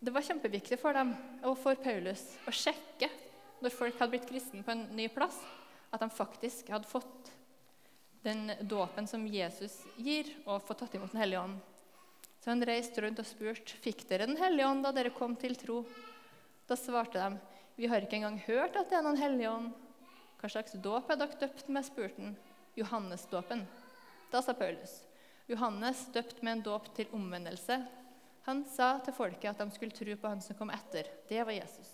Det 0.01 0.13
var 0.15 0.25
kjempeviktig 0.25 0.79
for 0.81 0.97
dem 0.97 1.15
og 1.45 1.55
for 1.61 1.79
Paulus 1.81 2.23
å 2.49 2.55
sjekke 2.55 3.11
når 3.63 3.75
folk 3.75 3.97
hadde 3.99 4.13
blitt 4.13 4.29
kristne 4.29 4.65
på 4.65 4.75
en 4.75 4.87
ny 4.97 5.07
plass, 5.13 5.39
at 5.93 6.03
de 6.03 6.09
faktisk 6.13 6.69
hadde 6.73 6.89
fått 6.89 7.31
den 8.27 8.51
dåpen 8.67 9.07
som 9.07 9.25
Jesus 9.31 9.79
gir, 9.97 10.33
og 10.45 10.65
få 10.67 10.75
tatt 10.75 10.95
imot 10.99 11.15
Den 11.15 11.23
hellige 11.23 11.43
ånd. 11.47 11.59
Så 12.43 12.53
han 12.53 12.67
reiste 12.67 13.03
rundt 13.03 13.23
og 13.23 13.27
spurte 13.27 13.79
fikk 13.83 14.05
dere 14.11 14.29
Den 14.29 14.39
hellige 14.41 14.69
ånd 14.69 14.85
da 14.87 14.93
dere 14.95 15.15
kom 15.15 15.37
til 15.39 15.57
tro. 15.59 15.85
Da 16.67 16.79
svarte 16.79 17.23
de 17.23 17.57
vi 17.77 17.89
har 17.93 18.01
ikke 18.01 18.17
engang 18.17 18.39
hørt 18.47 18.77
at 18.81 18.89
det 18.89 18.97
er 18.97 19.05
noen 19.05 19.21
hellige 19.21 19.51
ånd. 19.53 19.73
Hva 20.41 20.49
slags 20.49 20.79
dåp 20.81 21.11
er 21.13 21.19
dere 21.21 21.41
døpt 21.43 21.69
med? 21.69 21.85
spurte 21.85 22.23
han. 22.23 22.37
Johannesdåpen. 22.77 23.67
Da 24.33 24.41
sa 24.43 24.55
Paulus. 24.57 25.03
Johannes 25.47 26.07
døpt 26.15 26.41
med 26.43 26.57
en 26.57 26.65
dåp 26.71 26.89
til 26.97 27.13
omvendelse. 27.15 27.79
Han 28.49 28.65
sa 28.71 28.97
til 29.05 29.15
folket 29.17 29.51
at 29.53 29.61
de 29.61 29.75
skulle 29.75 29.95
tro 29.95 30.17
på 30.17 30.33
han 30.33 30.41
som 30.41 30.57
kom 30.59 30.73
etter. 30.73 31.11
Det 31.29 31.45
var 31.45 31.53
Jesus. 31.53 31.93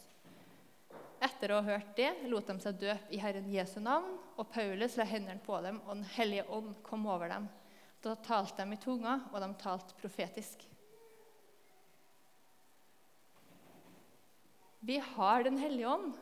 Etter 1.23 1.53
å 1.53 1.61
ha 1.61 1.75
hørt 1.75 1.93
det 1.99 2.13
lot 2.31 2.47
de 2.47 2.57
seg 2.63 2.79
døpe 2.81 3.15
i 3.15 3.21
Herren 3.23 3.51
Jesu 3.51 3.79
navn, 3.83 4.17
og 4.43 4.51
Paulus 4.51 4.97
la 4.99 5.07
hendene 5.07 5.43
på 5.45 5.61
dem, 5.63 5.79
og 5.87 5.95
Den 5.95 6.09
hellige 6.17 6.49
ånd 6.51 6.75
kom 6.83 7.07
over 7.07 7.31
dem. 7.31 7.47
Da 8.03 8.17
talte 8.19 8.65
de 8.65 8.75
i 8.75 8.83
tunga, 8.83 9.21
og 9.31 9.39
de 9.39 9.51
talte 9.63 9.95
profetisk. 10.01 10.65
Vi 14.83 14.99
har 14.99 15.45
Den 15.47 15.59
hellige 15.63 15.89
ånd, 15.89 16.17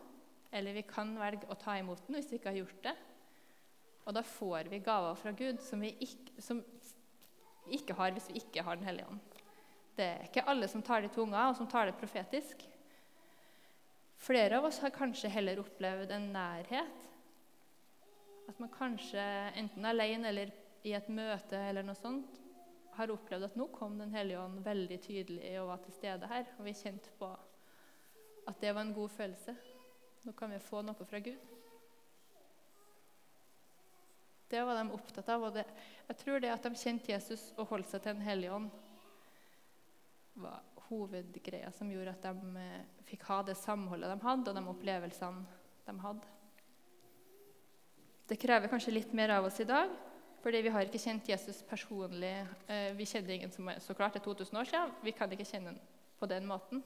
eller 0.53 0.77
vi 0.77 0.85
kan 0.85 1.15
velge 1.17 1.49
å 1.49 1.57
ta 1.57 1.79
imot 1.79 2.03
den 2.07 2.19
hvis 2.19 2.29
vi 2.29 2.37
ikke 2.37 2.53
har 2.53 2.61
gjort 2.61 2.83
det. 2.85 2.97
Og 4.05 4.17
da 4.17 4.23
får 4.27 4.69
vi 4.69 4.83
gaver 4.85 5.17
fra 5.17 5.33
Gud 5.33 5.63
som 5.65 5.81
vi 5.81 5.95
ikke, 6.05 6.43
som 6.43 6.61
ikke 7.71 7.97
har 7.97 8.13
hvis 8.13 8.29
vi 8.29 8.41
ikke 8.43 8.65
har 8.67 8.77
Den 8.77 8.89
hellige 8.91 9.09
ånd. 9.09 9.39
Det 9.97 10.09
er 10.09 10.27
ikke 10.27 10.45
alle 10.49 10.69
som 10.69 10.83
tar 10.85 11.01
det 11.01 11.13
i 11.13 11.15
tunga, 11.15 11.49
og 11.49 11.57
som 11.57 11.69
tar 11.69 11.89
det 11.89 11.97
profetisk. 12.01 12.67
Flere 14.21 14.59
av 14.59 14.69
oss 14.69 14.83
har 14.85 14.93
kanskje 14.93 15.33
heller 15.33 15.63
opplevd 15.63 16.13
en 16.13 16.29
nærhet. 16.35 17.10
At 18.51 18.59
man 18.59 18.73
kanskje 18.75 19.23
enten 19.61 19.87
alene 19.87 20.31
eller 20.33 20.51
i 20.83 20.95
et 20.97 21.11
møte 21.13 21.59
eller 21.69 21.87
noe 21.87 21.99
sånt 21.99 22.41
har 22.97 23.13
opplevd 23.15 23.47
at 23.47 23.57
nå 23.59 23.69
kom 23.73 23.99
Den 24.01 24.13
hellige 24.15 24.41
ånd 24.43 24.65
veldig 24.65 24.99
tydelig 25.05 25.53
og 25.61 25.71
var 25.71 25.85
til 25.85 25.95
stede 25.95 26.31
her. 26.31 26.49
Og 26.59 26.67
vi 26.67 26.75
kjente 26.75 27.13
på 27.21 27.31
at 28.51 28.61
det 28.61 28.75
var 28.75 28.83
en 28.83 28.97
god 28.97 29.13
følelse. 29.15 29.55
Nå 30.27 30.35
kan 30.37 30.51
vi 30.53 30.59
få 30.65 30.83
noe 30.83 31.07
fra 31.09 31.21
Gud. 31.23 31.39
Det 34.51 34.65
var 34.67 34.81
de 34.81 34.97
opptatt 34.97 35.29
av. 35.31 35.47
og 35.47 35.55
det, 35.55 35.65
Jeg 36.09 36.17
tror 36.25 36.41
det 36.41 36.51
at 36.51 36.67
de 36.67 36.75
kjente 36.75 37.13
Jesus 37.13 37.53
og 37.57 37.71
holdt 37.71 37.89
seg 37.89 38.03
til 38.03 38.15
Den 38.15 38.27
hellige 38.27 38.53
ånd, 38.53 38.71
var 40.35 40.63
hovedgreia 40.89 41.71
som 41.71 41.91
gjorde 41.91 42.17
at 42.17 42.27
de 42.27 42.59
eh, 42.59 42.85
fikk 43.07 43.25
ha 43.29 43.43
det 43.47 43.57
samholdet 43.59 44.11
de 44.11 44.27
hadde, 44.27 44.51
og 44.51 44.57
de 44.57 44.71
opplevelsene 44.75 45.45
de 45.87 45.95
hadde. 46.03 46.40
Det 48.31 48.37
krever 48.39 48.71
kanskje 48.71 48.93
litt 48.95 49.11
mer 49.17 49.33
av 49.35 49.49
oss 49.49 49.57
i 49.59 49.65
dag, 49.67 49.91
fordi 50.39 50.61
vi 50.63 50.71
har 50.71 50.87
ikke 50.87 51.01
kjent 51.03 51.27
Jesus 51.33 51.65
personlig. 51.67 52.31
Eh, 52.71 52.93
vi 52.95 53.07
kjenner 53.11 53.35
ingen 53.35 53.51
som 53.51 53.67
er 53.73 53.81
så 53.83 53.97
klart 53.99 54.15
det 54.15 54.21
er 54.21 54.29
2000 54.29 54.61
år 54.61 54.69
siden. 54.71 54.93
Vi 55.03 55.15
kan 55.19 55.35
ikke 55.35 55.49
kjenne 55.49 55.73
ham 55.73 55.81
på 56.21 56.29
den 56.31 56.47
måten. 56.47 56.85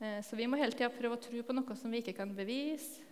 Eh, 0.00 0.22
så 0.24 0.38
vi 0.40 0.46
må 0.48 0.56
hele 0.56 0.72
tida 0.72 0.88
prøve 0.94 1.18
å 1.18 1.20
tro 1.20 1.42
på 1.44 1.58
noe 1.58 1.76
som 1.76 1.92
vi 1.92 2.00
ikke 2.00 2.16
kan 2.22 2.32
bevise, 2.32 3.04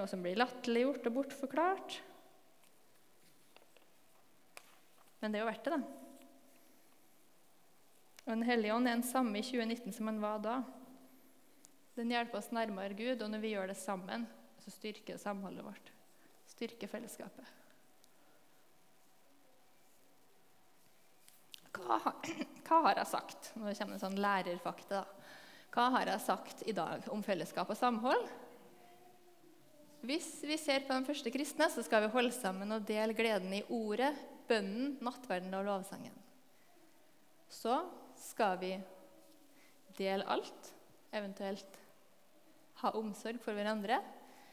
og 0.00 0.08
som 0.10 0.24
blir 0.24 0.40
latterliggjort 0.40 1.06
og 1.12 1.16
bortforklart. 1.20 2.00
Men 5.22 5.30
det 5.30 5.38
er 5.38 5.44
jo 5.44 5.50
verdt 5.52 5.70
det, 5.70 5.78
da. 5.78 5.80
Og 8.26 8.30
Den 8.34 8.46
hellige 8.50 8.74
ånd 8.74 8.90
er 8.90 8.98
den 8.98 9.06
samme 9.06 9.38
i 9.38 9.46
2019 9.46 9.94
som 9.94 10.10
han 10.10 10.22
var 10.26 10.42
da. 10.42 10.58
Den 11.94 12.10
hjelper 12.10 12.42
oss 12.42 12.50
nærmere 12.50 12.98
Gud, 12.98 13.22
og 13.22 13.30
når 13.30 13.46
vi 13.46 13.54
gjør 13.54 13.70
det 13.70 13.78
sammen, 13.78 14.26
så 14.58 14.74
styrker 14.74 15.14
det 15.14 15.22
samholdet 15.22 15.70
vårt. 15.70 15.98
Styrker 16.62 16.86
fellesskapet. 16.86 17.48
Hva, 21.74 21.96
hva 22.68 22.78
har 22.84 23.00
jeg 23.00 23.10
sagt? 23.10 23.48
Nå 23.58 23.72
kommer 23.74 23.96
en 23.96 24.02
sånn 24.04 24.20
lærerfakta. 24.22 25.00
Hva 25.74 25.88
har 25.96 26.12
jeg 26.12 26.22
sagt 26.22 26.62
i 26.70 26.74
dag 26.76 27.08
om 27.10 27.26
fellesskap 27.26 27.72
og 27.74 27.80
samhold? 27.80 28.30
Hvis 30.06 30.30
vi 30.46 30.54
ser 30.54 30.86
på 30.86 30.94
de 30.94 31.10
første 31.10 31.34
kristne, 31.34 31.66
så 31.66 31.82
skal 31.82 32.06
vi 32.06 32.12
holde 32.14 32.30
sammen 32.38 32.78
og 32.78 32.86
dele 32.86 33.18
gleden 33.18 33.58
i 33.58 33.64
ordet, 33.66 34.12
bønnen, 34.46 35.00
nattverden 35.02 35.58
og 35.58 35.66
lovsangen. 35.66 36.14
Så 37.50 37.80
skal 38.22 38.54
vi 38.62 38.76
dele 39.98 40.30
alt, 40.30 40.74
eventuelt 41.10 41.82
ha 42.86 42.94
omsorg 43.02 43.42
for 43.42 43.58
hverandre. 43.58 43.98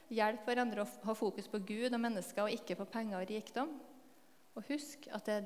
Hjelpe 0.10 0.50
hverandre 0.50 0.84
å 0.84 0.90
ha 1.06 1.14
fokus 1.14 1.48
på 1.52 1.62
Gud 1.62 1.94
og 1.94 2.02
mennesker, 2.02 2.48
og 2.48 2.54
ikke 2.56 2.80
på 2.80 2.88
penger 2.90 3.20
og 3.20 3.30
rikdom. 3.30 3.76
Og 4.58 4.66
husk 4.72 5.06
at 5.14 5.30
det, 5.30 5.40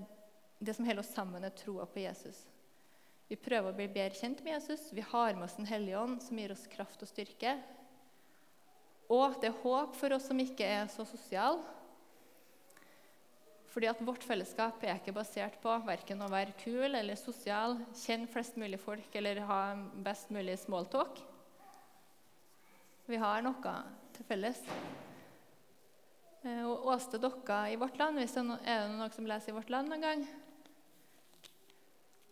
det 0.64 0.76
som 0.78 0.88
holder 0.88 1.04
oss 1.04 1.12
sammen, 1.16 1.44
er 1.44 1.56
troa 1.58 1.88
på 1.90 2.04
Jesus. 2.06 2.46
Vi 3.28 3.40
prøver 3.40 3.72
å 3.72 3.76
bli 3.76 3.88
bedre 3.92 4.16
kjent 4.16 4.44
med 4.46 4.56
Jesus. 4.56 4.90
Vi 4.96 5.04
har 5.04 5.36
med 5.36 5.48
oss 5.48 5.58
Den 5.60 5.68
hellige 5.68 6.00
ånd, 6.00 6.20
som 6.24 6.40
gir 6.40 6.54
oss 6.54 6.68
kraft 6.72 7.04
og 7.04 7.10
styrke. 7.12 7.58
Og 9.12 9.40
det 9.42 9.50
er 9.52 9.62
håp 9.64 9.96
for 10.00 10.16
oss 10.16 10.28
som 10.30 10.40
ikke 10.40 10.68
er 10.68 10.88
så 10.92 11.06
sosiale. 11.08 11.64
Fordi 13.74 13.90
at 13.90 14.02
Vårt 14.06 14.24
fellesskap 14.24 14.84
er 14.86 15.00
ikke 15.00 15.16
basert 15.16 15.56
på 15.64 15.74
verken 15.88 16.22
å 16.22 16.30
være 16.30 16.54
kul 16.62 16.94
eller 16.94 17.18
sosial, 17.18 17.80
kjenne 17.98 18.30
flest 18.30 18.60
mulig 18.62 18.78
folk 18.82 19.16
eller 19.18 19.42
ha 19.50 19.62
best 20.06 20.30
mulig 20.34 20.60
smalltalk. 20.62 21.18
Vi 23.10 23.18
har 23.20 23.42
noe 23.44 23.74
til 24.16 24.28
felles. 24.28 24.62
Eh, 26.44 26.64
og 26.68 26.88
Åste 26.94 27.20
Dokka 27.22 27.66
i 27.72 27.78
Vårt 27.80 28.00
Land, 28.02 28.22
hvis 28.22 28.38
det 28.38 28.46
er 28.64 28.88
det 28.88 28.96
noen 28.96 29.14
som 29.16 29.28
leser 29.30 29.54
i 29.54 29.58
Vårt 29.58 29.72
Land 29.74 29.92
noen 29.92 30.08
gang 30.08 30.26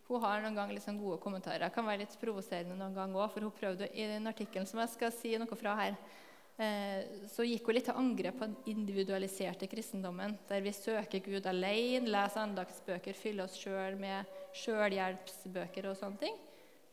Hun 0.07 0.19
har 0.25 0.41
noen 0.43 0.57
gang 0.57 0.73
liksom 0.75 0.97
gode 0.99 1.21
kommentarer. 1.23 1.63
Det 1.63 1.75
kan 1.75 1.87
være 1.87 2.03
litt 2.03 2.17
provoserende 2.19 2.75
noen 2.75 2.97
gang 2.97 3.13
òg, 3.15 3.29
for 3.31 3.47
hun 3.47 3.55
prøvde 3.55 3.87
i 3.95 4.09
den 4.11 4.27
artikkelen 4.27 4.67
som 4.67 4.81
jeg 4.83 4.91
skal 4.97 5.13
si 5.15 5.37
noe 5.39 5.59
fra 5.59 5.77
her, 5.79 5.95
Eh, 6.61 7.05
så 7.31 7.45
gikk 7.47 7.65
hun 7.65 7.77
litt 7.77 7.87
til 7.89 7.97
angrep 7.97 8.37
på 8.37 8.47
den 8.49 8.57
individualiserte 8.69 9.69
kristendommen, 9.71 10.35
der 10.49 10.61
vi 10.61 10.73
søker 10.75 11.23
Gud 11.25 11.47
alene, 11.49 12.09
leser 12.11 12.43
andagsbøker, 12.43 13.17
fyller 13.17 13.47
oss 13.47 13.57
sjøl 13.57 13.97
med 13.99 14.29
sjølhjelpsbøker 14.59 15.89
og 15.89 15.97
sånne 15.97 16.21
ting. 16.21 16.35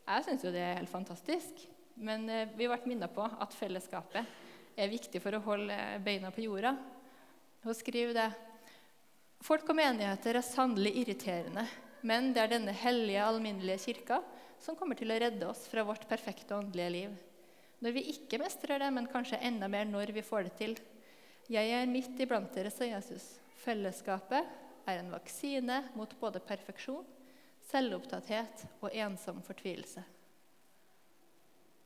Jeg 0.07 0.25
syns 0.25 0.45
jo 0.45 0.53
det 0.55 0.63
er 0.63 0.79
helt 0.79 0.89
fantastisk, 0.89 1.67
men 2.01 2.25
eh, 2.31 2.47
vi 2.57 2.69
ble 2.71 2.79
minnet 2.89 3.13
på 3.13 3.27
at 3.27 3.57
fellesskapet 3.57 4.37
er 4.79 4.91
viktig 4.91 5.21
for 5.23 5.35
å 5.35 5.43
holde 5.43 5.75
beina 6.05 6.31
på 6.33 6.43
jorda. 6.45 6.75
Hun 7.63 7.75
skriver 7.75 8.15
det. 8.15 8.29
Folk 9.43 9.69
og 9.71 9.77
menigheter 9.79 10.39
er 10.39 10.45
sannelig 10.45 10.93
irriterende, 11.01 11.63
men 12.03 12.33
det 12.35 12.43
er 12.43 12.53
denne 12.53 12.75
hellige, 12.75 13.23
alminnelige 13.23 13.83
kirka 13.85 14.19
som 14.59 14.75
kommer 14.75 14.99
til 14.99 15.11
å 15.11 15.19
redde 15.19 15.47
oss 15.47 15.65
fra 15.71 15.85
vårt 15.87 16.07
perfekte 16.09 16.57
åndelige 16.57 16.93
liv. 16.95 17.13
Når 17.79 17.95
vi 17.95 18.03
ikke 18.11 18.41
mestrer 18.41 18.81
det, 18.83 18.89
men 18.91 19.07
kanskje 19.07 19.39
enda 19.47 19.69
mer 19.71 19.87
når 19.87 20.11
vi 20.15 20.23
får 20.25 20.49
det 20.49 20.55
til. 20.59 20.75
Jeg 21.49 21.71
er 21.71 21.87
midt 21.89 22.19
iblant 22.19 22.51
dere, 22.53 22.71
sa 22.71 22.87
Jesus. 22.87 23.37
Fellesskapet 23.63 24.47
er 24.89 24.99
en 24.99 25.11
vaksine 25.13 25.81
mot 25.95 26.11
både 26.19 26.43
perfeksjon, 26.43 27.07
selvopptatthet 27.69 28.65
og 28.81 28.91
ensom 28.91 29.39
fortvilelse. 29.45 30.03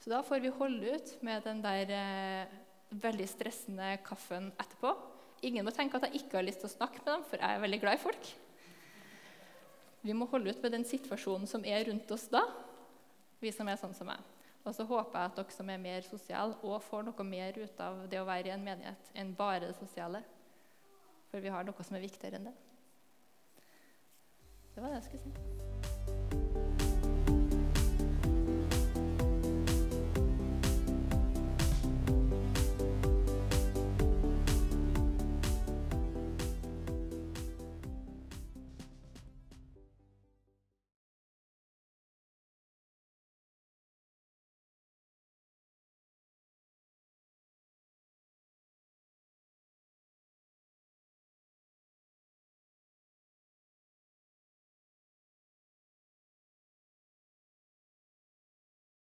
Så 0.03 0.11
da 0.11 0.19
får 0.25 0.41
vi 0.43 0.51
holde 0.51 0.97
ut 0.97 1.11
med 1.23 1.45
den 1.45 1.61
der 1.63 1.91
eh, 1.95 2.55
veldig 3.01 3.27
stressende 3.29 3.95
kaffen 4.05 4.51
etterpå. 4.61 4.93
Ingen 5.47 5.65
må 5.67 5.73
tenke 5.75 5.99
at 5.99 6.07
jeg 6.07 6.23
ikke 6.23 6.39
har 6.39 6.45
lyst 6.47 6.63
til 6.63 6.69
å 6.69 6.75
snakke 6.75 7.01
med 7.01 7.09
dem, 7.09 7.25
for 7.27 7.41
jeg 7.41 7.55
er 7.57 7.63
veldig 7.63 7.79
glad 7.81 7.97
i 7.97 8.03
folk. 8.03 8.29
Vi 10.03 10.15
må 10.15 10.27
holde 10.31 10.51
ut 10.51 10.63
med 10.63 10.75
den 10.75 10.85
situasjonen 10.87 11.47
som 11.47 11.63
er 11.67 11.85
rundt 11.87 12.11
oss 12.11 12.27
da, 12.31 12.43
vi 13.43 13.51
som 13.55 13.67
er 13.71 13.79
sånn 13.79 13.95
som 13.95 14.07
meg. 14.11 14.19
Og 14.63 14.71
så 14.75 14.85
håper 14.87 15.19
jeg 15.19 15.31
at 15.31 15.39
dere 15.39 15.55
som 15.55 15.71
er 15.71 15.81
mer 15.83 16.07
sosiale, 16.07 16.55
òg 16.63 16.79
får 16.85 17.07
noe 17.09 17.27
mer 17.27 17.59
ut 17.59 17.83
av 17.83 18.05
det 18.11 18.21
å 18.21 18.27
være 18.27 18.51
i 18.51 18.55
en 18.55 18.63
menighet 18.63 19.11
enn 19.19 19.35
bare 19.35 19.65
det 19.67 19.75
sosiale. 19.79 20.23
For 21.31 21.43
vi 21.43 21.51
har 21.51 21.67
noe 21.67 21.87
som 21.87 21.99
er 21.99 22.05
viktigere 22.05 22.39
enn 22.39 22.51
det. 22.51 22.57
Det 24.73 24.81
var 24.81 24.91
det 24.91 25.01
jeg 25.01 25.07
skulle 25.09 25.23
si. 25.27 25.72